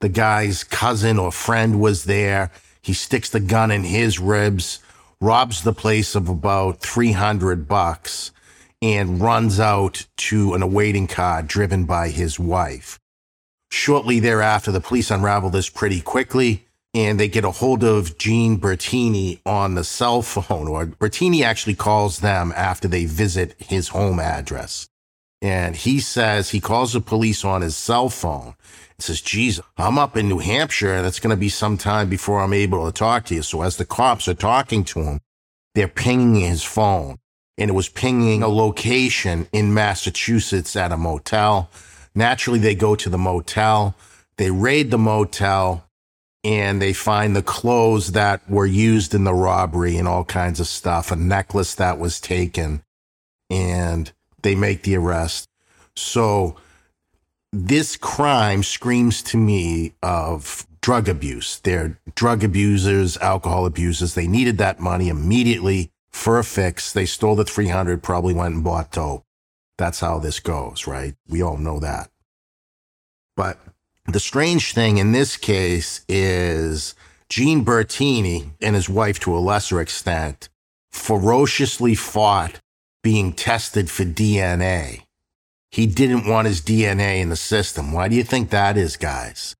The 0.00 0.08
guy's 0.08 0.64
cousin 0.64 1.18
or 1.18 1.30
friend 1.30 1.80
was 1.80 2.04
there. 2.04 2.50
He 2.82 2.92
sticks 2.92 3.28
the 3.28 3.40
gun 3.40 3.70
in 3.70 3.84
his 3.84 4.18
ribs, 4.18 4.80
robs 5.20 5.62
the 5.62 5.74
place 5.74 6.14
of 6.14 6.28
about 6.28 6.80
300 6.80 7.68
bucks 7.68 8.32
and 8.80 9.20
runs 9.20 9.60
out 9.60 10.06
to 10.16 10.54
an 10.54 10.62
awaiting 10.62 11.06
car 11.06 11.42
driven 11.42 11.84
by 11.84 12.08
his 12.08 12.40
wife. 12.40 12.98
Shortly 13.70 14.20
thereafter, 14.20 14.72
the 14.72 14.80
police 14.80 15.10
unravel 15.10 15.50
this 15.50 15.68
pretty 15.68 16.00
quickly 16.00 16.66
and 16.92 17.20
they 17.20 17.28
get 17.28 17.44
a 17.44 17.50
hold 17.50 17.84
of 17.84 18.18
Gene 18.18 18.58
Bertini 18.58 19.40
on 19.46 19.74
the 19.74 19.84
cell 19.84 20.22
phone, 20.22 20.66
or 20.66 20.86
Bertini 20.86 21.42
actually 21.42 21.74
calls 21.74 22.18
them 22.18 22.52
after 22.56 22.88
they 22.88 23.04
visit 23.04 23.54
his 23.58 23.88
home 23.88 24.18
address. 24.18 24.88
And 25.40 25.76
he 25.76 26.00
says 26.00 26.50
he 26.50 26.60
calls 26.60 26.92
the 26.92 27.00
police 27.00 27.44
on 27.44 27.62
his 27.62 27.76
cell 27.76 28.08
phone 28.08 28.54
says, 29.02 29.20
geez, 29.20 29.60
I'm 29.76 29.98
up 29.98 30.16
in 30.16 30.28
New 30.28 30.38
Hampshire 30.38 30.94
and 30.94 31.06
it's 31.06 31.20
going 31.20 31.34
to 31.34 31.40
be 31.40 31.48
some 31.48 31.76
time 31.76 32.08
before 32.08 32.40
I'm 32.40 32.52
able 32.52 32.86
to 32.86 32.92
talk 32.92 33.24
to 33.26 33.34
you. 33.34 33.42
So 33.42 33.62
as 33.62 33.76
the 33.76 33.84
cops 33.84 34.28
are 34.28 34.34
talking 34.34 34.84
to 34.84 35.02
him, 35.02 35.20
they're 35.74 35.88
pinging 35.88 36.34
his 36.36 36.62
phone 36.62 37.18
and 37.58 37.70
it 37.70 37.74
was 37.74 37.88
pinging 37.88 38.42
a 38.42 38.48
location 38.48 39.46
in 39.52 39.74
Massachusetts 39.74 40.76
at 40.76 40.92
a 40.92 40.96
motel. 40.96 41.70
Naturally, 42.14 42.58
they 42.58 42.74
go 42.74 42.96
to 42.96 43.08
the 43.08 43.18
motel. 43.18 43.94
They 44.36 44.50
raid 44.50 44.90
the 44.90 44.98
motel 44.98 45.86
and 46.42 46.80
they 46.80 46.92
find 46.92 47.36
the 47.36 47.42
clothes 47.42 48.12
that 48.12 48.48
were 48.48 48.66
used 48.66 49.14
in 49.14 49.24
the 49.24 49.34
robbery 49.34 49.96
and 49.96 50.08
all 50.08 50.24
kinds 50.24 50.58
of 50.58 50.66
stuff, 50.66 51.10
a 51.10 51.16
necklace 51.16 51.74
that 51.74 51.98
was 51.98 52.18
taken, 52.18 52.82
and 53.50 54.10
they 54.42 54.54
make 54.54 54.82
the 54.82 54.96
arrest. 54.96 55.46
So 55.94 56.56
this 57.52 57.96
crime 57.96 58.62
screams 58.62 59.22
to 59.24 59.36
me 59.36 59.94
of 60.02 60.66
drug 60.80 61.08
abuse. 61.08 61.58
They're 61.58 61.98
drug 62.14 62.44
abusers, 62.44 63.16
alcohol 63.18 63.66
abusers. 63.66 64.14
They 64.14 64.26
needed 64.26 64.58
that 64.58 64.80
money 64.80 65.08
immediately 65.08 65.90
for 66.10 66.38
a 66.38 66.44
fix. 66.44 66.92
They 66.92 67.06
stole 67.06 67.34
the 67.34 67.44
300, 67.44 68.02
probably 68.02 68.34
went 68.34 68.54
and 68.54 68.64
bought 68.64 68.92
dope. 68.92 69.24
That's 69.78 70.00
how 70.00 70.18
this 70.18 70.40
goes, 70.40 70.86
right? 70.86 71.14
We 71.28 71.42
all 71.42 71.56
know 71.56 71.80
that. 71.80 72.10
But 73.36 73.58
the 74.06 74.20
strange 74.20 74.74
thing 74.74 74.98
in 74.98 75.12
this 75.12 75.36
case 75.36 76.04
is 76.08 76.94
Gene 77.28 77.64
Bertini 77.64 78.50
and 78.60 78.74
his 78.74 78.88
wife, 78.88 79.18
to 79.20 79.36
a 79.36 79.38
lesser 79.38 79.80
extent, 79.80 80.48
ferociously 80.92 81.94
fought 81.94 82.60
being 83.02 83.32
tested 83.32 83.90
for 83.90 84.04
DNA. 84.04 85.04
He 85.70 85.86
didn't 85.86 86.26
want 86.26 86.48
his 86.48 86.60
DNA 86.60 87.20
in 87.20 87.28
the 87.28 87.36
system. 87.36 87.92
Why 87.92 88.08
do 88.08 88.16
you 88.16 88.24
think 88.24 88.50
that 88.50 88.76
is, 88.76 88.96
guys? 88.96 89.54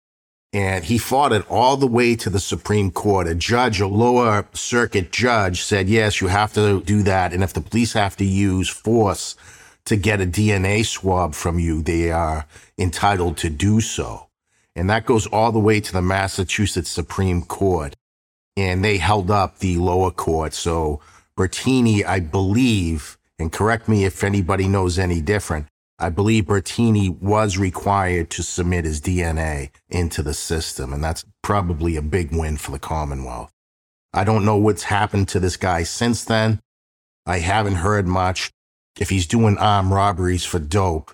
And 0.53 0.85
he 0.85 0.99
fought 0.99 1.33
it 1.33 1.49
all 1.49 1.77
the 1.77 1.87
way 1.87 2.17
to 2.17 2.29
the 2.29 2.41
Supreme 2.41 2.91
Court. 2.91 3.29
A 3.29 3.37
judge, 3.37 3.81
a 3.81 3.87
lower 3.87 4.45
circuit 4.53 5.13
judge 5.13 5.63
said, 5.63 5.89
yes, 5.89 6.21
you 6.21 6.27
have 6.27 6.53
to 6.55 6.83
do 6.83 7.05
that. 7.05 7.33
And 7.33 7.45
if 7.45 7.53
the 7.53 7.61
police 7.61 7.93
have 7.93 8.17
to 8.17 8.25
use 8.25 8.69
force 8.69 9.37
to 9.85 9.95
get 9.95 10.21
a 10.21 10.27
DNA 10.27 10.85
swab 10.85 11.35
from 11.35 11.61
you, 11.61 11.83
they 11.83 12.11
are 12.11 12.47
entitled 12.77 13.37
to 13.39 13.51
do 13.51 13.81
so. 13.81 14.27
And 14.75 14.91
that 14.91 15.07
goes 15.07 15.29
all 15.29 15.53
the 15.53 15.61
way 15.61 15.81
to 15.81 15.93
the 15.93 16.03
Massachusetts 16.03 16.91
Supreme 16.91 17.43
Court. 17.43 17.95
And 18.57 18.85
they 18.85 18.99
held 18.99 19.31
up 19.31 19.61
the 19.61 19.79
lower 19.79 20.11
court. 20.11 20.55
So 20.55 21.01
Bertini, 21.37 22.05
I 22.05 22.19
believe, 22.19 23.17
and 23.39 23.53
correct 23.53 23.89
me 23.89 24.05
if 24.05 24.25
anybody 24.25 24.67
knows 24.67 24.99
any 24.99 25.21
different, 25.21 25.69
I 26.01 26.09
believe 26.09 26.47
Bertini 26.47 27.11
was 27.21 27.59
required 27.59 28.31
to 28.31 28.43
submit 28.43 28.87
his 28.87 29.03
DNA 29.03 29.71
into 29.91 30.23
the 30.23 30.33
system. 30.33 30.95
And 30.95 31.05
that's 31.05 31.27
probably 31.43 31.97
a 31.97 32.03
big 32.03 32.35
win 32.35 32.57
for 32.57 32.71
the 32.71 32.79
Commonwealth. 32.79 33.53
I 34.15 34.25
don't 34.25 34.47
know 34.47 34.57
what's 34.57 34.85
happened 34.85 35.29
to 35.29 35.41
this 35.41 35.59
guy 35.59 35.83
since 35.83 36.25
then. 36.25 36.61
I 37.27 37.39
haven't 37.39 37.77
heard 37.77 38.07
much. 38.07 38.51
If 38.99 39.11
he's 39.11 39.27
doing 39.27 39.59
armed 39.59 39.93
robberies 39.93 40.45
for 40.45 40.59
dope, 40.59 41.13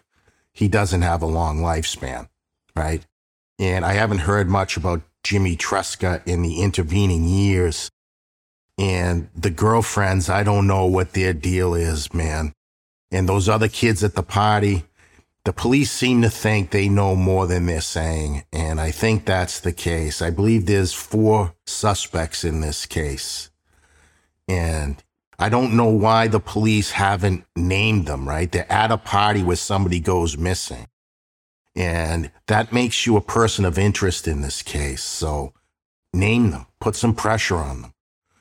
he 0.53 0.69
doesn't 0.69 1.03
have 1.03 1.21
a 1.21 1.27
long 1.27 1.59
lifespan, 1.59 2.29
right? 2.75 3.05
And 3.59 3.85
I 3.85 3.95
haven't 3.95 4.21
heard 4.21 4.49
much 4.49 4.77
about 4.77 5.03
Jimmy 5.25 5.57
Tresca 5.57 6.23
in 6.27 6.43
the 6.43 6.63
intervening 6.63 7.25
years. 7.25 7.91
And 8.79 9.29
the 9.35 9.51
girlfriends, 9.51 10.31
I 10.31 10.43
don't 10.43 10.67
know 10.67 10.87
what 10.87 11.13
their 11.13 11.33
deal 11.33 11.75
is, 11.75 12.15
man. 12.15 12.53
And 13.11 13.29
those 13.29 13.49
other 13.49 13.69
kids 13.69 14.03
at 14.03 14.15
the 14.15 14.23
party, 14.23 14.85
the 15.45 15.53
police 15.53 15.93
seem 15.93 16.23
to 16.23 16.31
think 16.31 16.71
they 16.71 16.89
know 16.89 17.15
more 17.15 17.47
than 17.47 17.67
they're 17.67 17.81
saying. 17.81 18.45
And 18.53 18.81
I 18.81 18.91
think 18.91 19.25
that's 19.25 19.61
the 19.61 19.73
case. 19.73 20.21
I 20.21 20.31
believe 20.31 20.67
there's 20.67 20.93
four 20.93 21.55
suspects 21.67 22.45
in 22.45 22.61
this 22.61 22.85
case. 22.85 23.51
And 24.49 25.03
I 25.39 25.49
don't 25.49 25.77
know 25.77 25.89
why 25.89 26.29
the 26.29 26.41
police 26.41 26.93
haven't 26.93 27.45
named 27.55 28.07
them, 28.07 28.29
right? 28.29 28.51
They're 28.51 28.71
at 28.73 28.91
a 28.91 28.97
party 28.97 29.43
where 29.43 29.57
somebody 29.57 30.01
goes 30.01 30.37
missing. 30.37 30.89
And 31.77 32.31
that 32.47 32.73
makes 32.73 33.07
you 33.07 33.17
a 33.17 33.21
person 33.21 33.65
of 33.65 33.79
interest 33.79 34.27
in 34.27 34.41
this 34.41 34.63
case. 34.63 35.03
So 35.03 35.53
name 36.13 36.51
them, 36.51 36.67
put 36.81 36.97
some 36.97 37.15
pressure 37.15 37.57
on 37.57 37.83
them. 37.83 37.93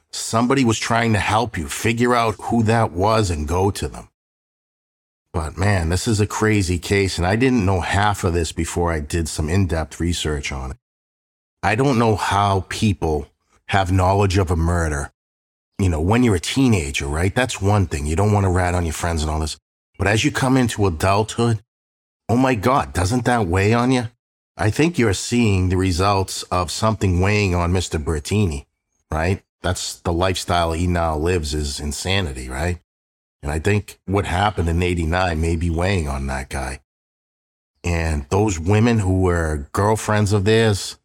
Somebody 0.09 0.63
was 0.63 0.79
trying 0.79 1.11
to 1.13 1.19
help 1.19 1.57
you 1.57 1.67
figure 1.67 2.15
out 2.15 2.35
who 2.43 2.63
that 2.63 2.93
was 2.93 3.29
and 3.29 3.47
go 3.47 3.69
to 3.71 3.89
them. 3.89 4.07
But 5.35 5.57
man, 5.57 5.89
this 5.89 6.07
is 6.07 6.21
a 6.21 6.25
crazy 6.25 6.79
case, 6.79 7.17
and 7.17 7.27
I 7.27 7.35
didn't 7.35 7.65
know 7.65 7.81
half 7.81 8.23
of 8.23 8.31
this 8.31 8.53
before 8.53 8.93
I 8.93 9.01
did 9.01 9.27
some 9.27 9.49
in 9.49 9.67
depth 9.67 9.99
research 9.99 10.53
on 10.53 10.71
it. 10.71 10.77
I 11.61 11.75
don't 11.75 11.99
know 11.99 12.15
how 12.15 12.65
people 12.69 13.27
have 13.67 13.91
knowledge 13.91 14.37
of 14.37 14.49
a 14.49 14.55
murder. 14.55 15.11
You 15.77 15.89
know, 15.89 15.99
when 15.99 16.23
you're 16.23 16.35
a 16.35 16.39
teenager, 16.39 17.05
right? 17.05 17.35
That's 17.35 17.61
one 17.61 17.85
thing. 17.85 18.05
You 18.05 18.15
don't 18.15 18.31
want 18.31 18.45
to 18.45 18.49
rat 18.49 18.75
on 18.75 18.85
your 18.85 18.93
friends 18.93 19.23
and 19.23 19.29
all 19.29 19.41
this. 19.41 19.57
But 19.97 20.07
as 20.07 20.23
you 20.23 20.31
come 20.31 20.55
into 20.55 20.87
adulthood, 20.87 21.61
Oh 22.29 22.37
my 22.37 22.55
God, 22.55 22.93
doesn't 22.93 23.25
that 23.25 23.45
weigh 23.45 23.73
on 23.73 23.91
you? 23.91 24.05
I 24.55 24.69
think 24.69 24.97
you're 24.97 25.13
seeing 25.13 25.67
the 25.67 25.75
results 25.75 26.43
of 26.43 26.71
something 26.71 27.19
weighing 27.19 27.53
on 27.53 27.73
Mr. 27.73 28.01
Bertini, 28.01 28.67
right? 29.11 29.43
That's 29.61 29.99
the 29.99 30.13
lifestyle 30.13 30.71
he 30.71 30.87
now 30.87 31.17
lives 31.17 31.53
is 31.53 31.81
insanity, 31.81 32.47
right? 32.47 32.79
And 33.45 33.51
I 33.51 33.59
think 33.59 33.99
what 34.05 34.25
happened 34.25 34.67
in 34.69 34.81
89 34.81 35.39
may 35.39 35.55
be 35.55 35.69
weighing 35.69 36.07
on 36.07 36.25
that 36.25 36.49
guy. 36.49 36.79
And 37.83 38.25
those 38.29 38.59
women 38.59 38.97
who 38.97 39.21
were 39.21 39.69
girlfriends 39.71 40.33
of 40.33 40.45
theirs, 40.45 40.97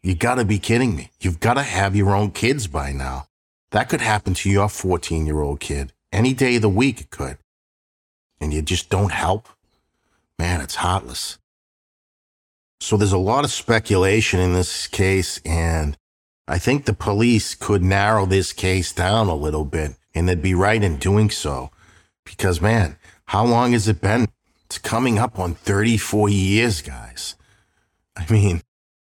you 0.00 0.14
gotta 0.14 0.44
be 0.44 0.60
kidding 0.60 0.94
me. 0.94 1.10
You've 1.20 1.40
gotta 1.40 1.64
have 1.64 1.96
your 1.96 2.14
own 2.14 2.30
kids 2.30 2.68
by 2.68 2.92
now. 2.92 3.26
That 3.72 3.88
could 3.88 4.00
happen 4.00 4.34
to 4.34 4.48
your 4.48 4.68
14 4.68 5.26
year 5.26 5.40
old 5.40 5.58
kid. 5.58 5.92
Any 6.12 6.34
day 6.34 6.54
of 6.54 6.62
the 6.62 6.68
week 6.68 7.00
it 7.00 7.10
could. 7.10 7.36
And 8.40 8.54
you 8.54 8.62
just 8.62 8.90
don't 8.90 9.10
help. 9.10 9.48
Man, 10.38 10.60
it's 10.60 10.76
heartless. 10.76 11.38
So 12.80 12.96
there's 12.96 13.10
a 13.10 13.18
lot 13.18 13.42
of 13.42 13.50
speculation 13.50 14.38
in 14.38 14.52
this 14.52 14.86
case, 14.86 15.40
and 15.44 15.98
I 16.46 16.58
think 16.58 16.84
the 16.84 16.92
police 16.92 17.56
could 17.56 17.82
narrow 17.82 18.24
this 18.24 18.52
case 18.52 18.92
down 18.92 19.26
a 19.26 19.34
little 19.34 19.64
bit, 19.64 19.96
and 20.14 20.28
they'd 20.28 20.40
be 20.40 20.54
right 20.54 20.80
in 20.80 20.98
doing 20.98 21.28
so. 21.28 21.72
Because, 22.28 22.60
man, 22.60 22.96
how 23.26 23.44
long 23.44 23.72
has 23.72 23.88
it 23.88 24.00
been? 24.00 24.28
It's 24.66 24.78
coming 24.78 25.18
up 25.18 25.38
on 25.38 25.54
34 25.54 26.28
years, 26.28 26.82
guys. 26.82 27.34
I 28.16 28.30
mean, 28.30 28.62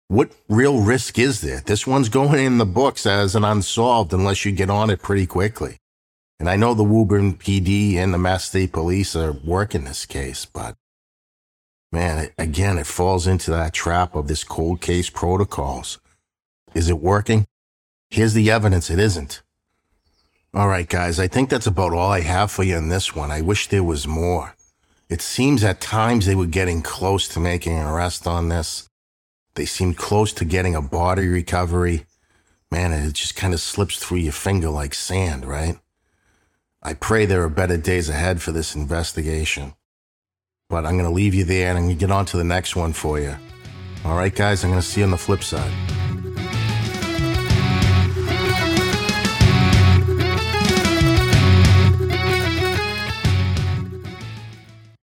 what 0.08 0.32
real 0.48 0.80
risk 0.80 1.18
is 1.18 1.40
there? 1.42 1.60
This 1.60 1.86
one's 1.86 2.08
going 2.08 2.44
in 2.44 2.58
the 2.58 2.66
books 2.66 3.04
as 3.06 3.34
an 3.34 3.44
unsolved 3.44 4.12
unless 4.12 4.44
you 4.44 4.52
get 4.52 4.70
on 4.70 4.90
it 4.90 5.02
pretty 5.02 5.26
quickly. 5.26 5.76
And 6.40 6.48
I 6.48 6.56
know 6.56 6.74
the 6.74 6.82
Woburn 6.82 7.34
PD 7.34 7.96
and 7.96 8.12
the 8.12 8.18
Mass 8.18 8.44
State 8.44 8.72
Police 8.72 9.14
are 9.14 9.32
working 9.32 9.84
this 9.84 10.06
case, 10.06 10.44
but 10.44 10.74
man, 11.92 12.30
again, 12.38 12.78
it 12.78 12.86
falls 12.86 13.26
into 13.26 13.50
that 13.52 13.74
trap 13.74 14.14
of 14.14 14.26
this 14.26 14.42
cold 14.42 14.80
case 14.80 15.10
protocols. 15.10 16.00
Is 16.74 16.88
it 16.88 16.98
working? 16.98 17.46
Here's 18.10 18.34
the 18.34 18.50
evidence 18.50 18.90
it 18.90 18.98
isn't. 18.98 19.42
All 20.54 20.68
right, 20.68 20.86
guys, 20.86 21.18
I 21.18 21.28
think 21.28 21.48
that's 21.48 21.66
about 21.66 21.94
all 21.94 22.10
I 22.10 22.20
have 22.20 22.50
for 22.50 22.62
you 22.62 22.76
in 22.76 22.90
this 22.90 23.16
one. 23.16 23.30
I 23.30 23.40
wish 23.40 23.68
there 23.68 23.82
was 23.82 24.06
more. 24.06 24.54
It 25.08 25.22
seems 25.22 25.64
at 25.64 25.80
times 25.80 26.26
they 26.26 26.34
were 26.34 26.44
getting 26.44 26.82
close 26.82 27.26
to 27.28 27.40
making 27.40 27.78
an 27.78 27.86
arrest 27.86 28.26
on 28.26 28.50
this. 28.50 28.86
They 29.54 29.64
seemed 29.64 29.96
close 29.96 30.30
to 30.34 30.44
getting 30.44 30.74
a 30.74 30.82
body 30.82 31.26
recovery. 31.26 32.04
Man, 32.70 32.92
it 32.92 33.14
just 33.14 33.34
kind 33.34 33.54
of 33.54 33.60
slips 33.60 33.96
through 33.96 34.18
your 34.18 34.34
finger 34.34 34.68
like 34.68 34.92
sand, 34.92 35.46
right? 35.46 35.78
I 36.82 36.94
pray 36.94 37.24
there 37.24 37.44
are 37.44 37.48
better 37.48 37.78
days 37.78 38.10
ahead 38.10 38.42
for 38.42 38.52
this 38.52 38.74
investigation. 38.74 39.72
But 40.68 40.84
I'm 40.84 40.98
going 40.98 41.08
to 41.08 41.14
leave 41.14 41.34
you 41.34 41.44
there 41.44 41.70
and 41.70 41.78
I'm 41.78 41.84
going 41.84 41.96
to 41.96 42.00
get 42.00 42.12
on 42.12 42.26
to 42.26 42.36
the 42.36 42.44
next 42.44 42.76
one 42.76 42.92
for 42.92 43.18
you. 43.18 43.36
All 44.04 44.16
right, 44.16 44.34
guys, 44.34 44.64
I'm 44.64 44.70
going 44.70 44.82
to 44.82 44.86
see 44.86 45.00
you 45.00 45.06
on 45.06 45.12
the 45.12 45.16
flip 45.16 45.42
side. 45.42 45.72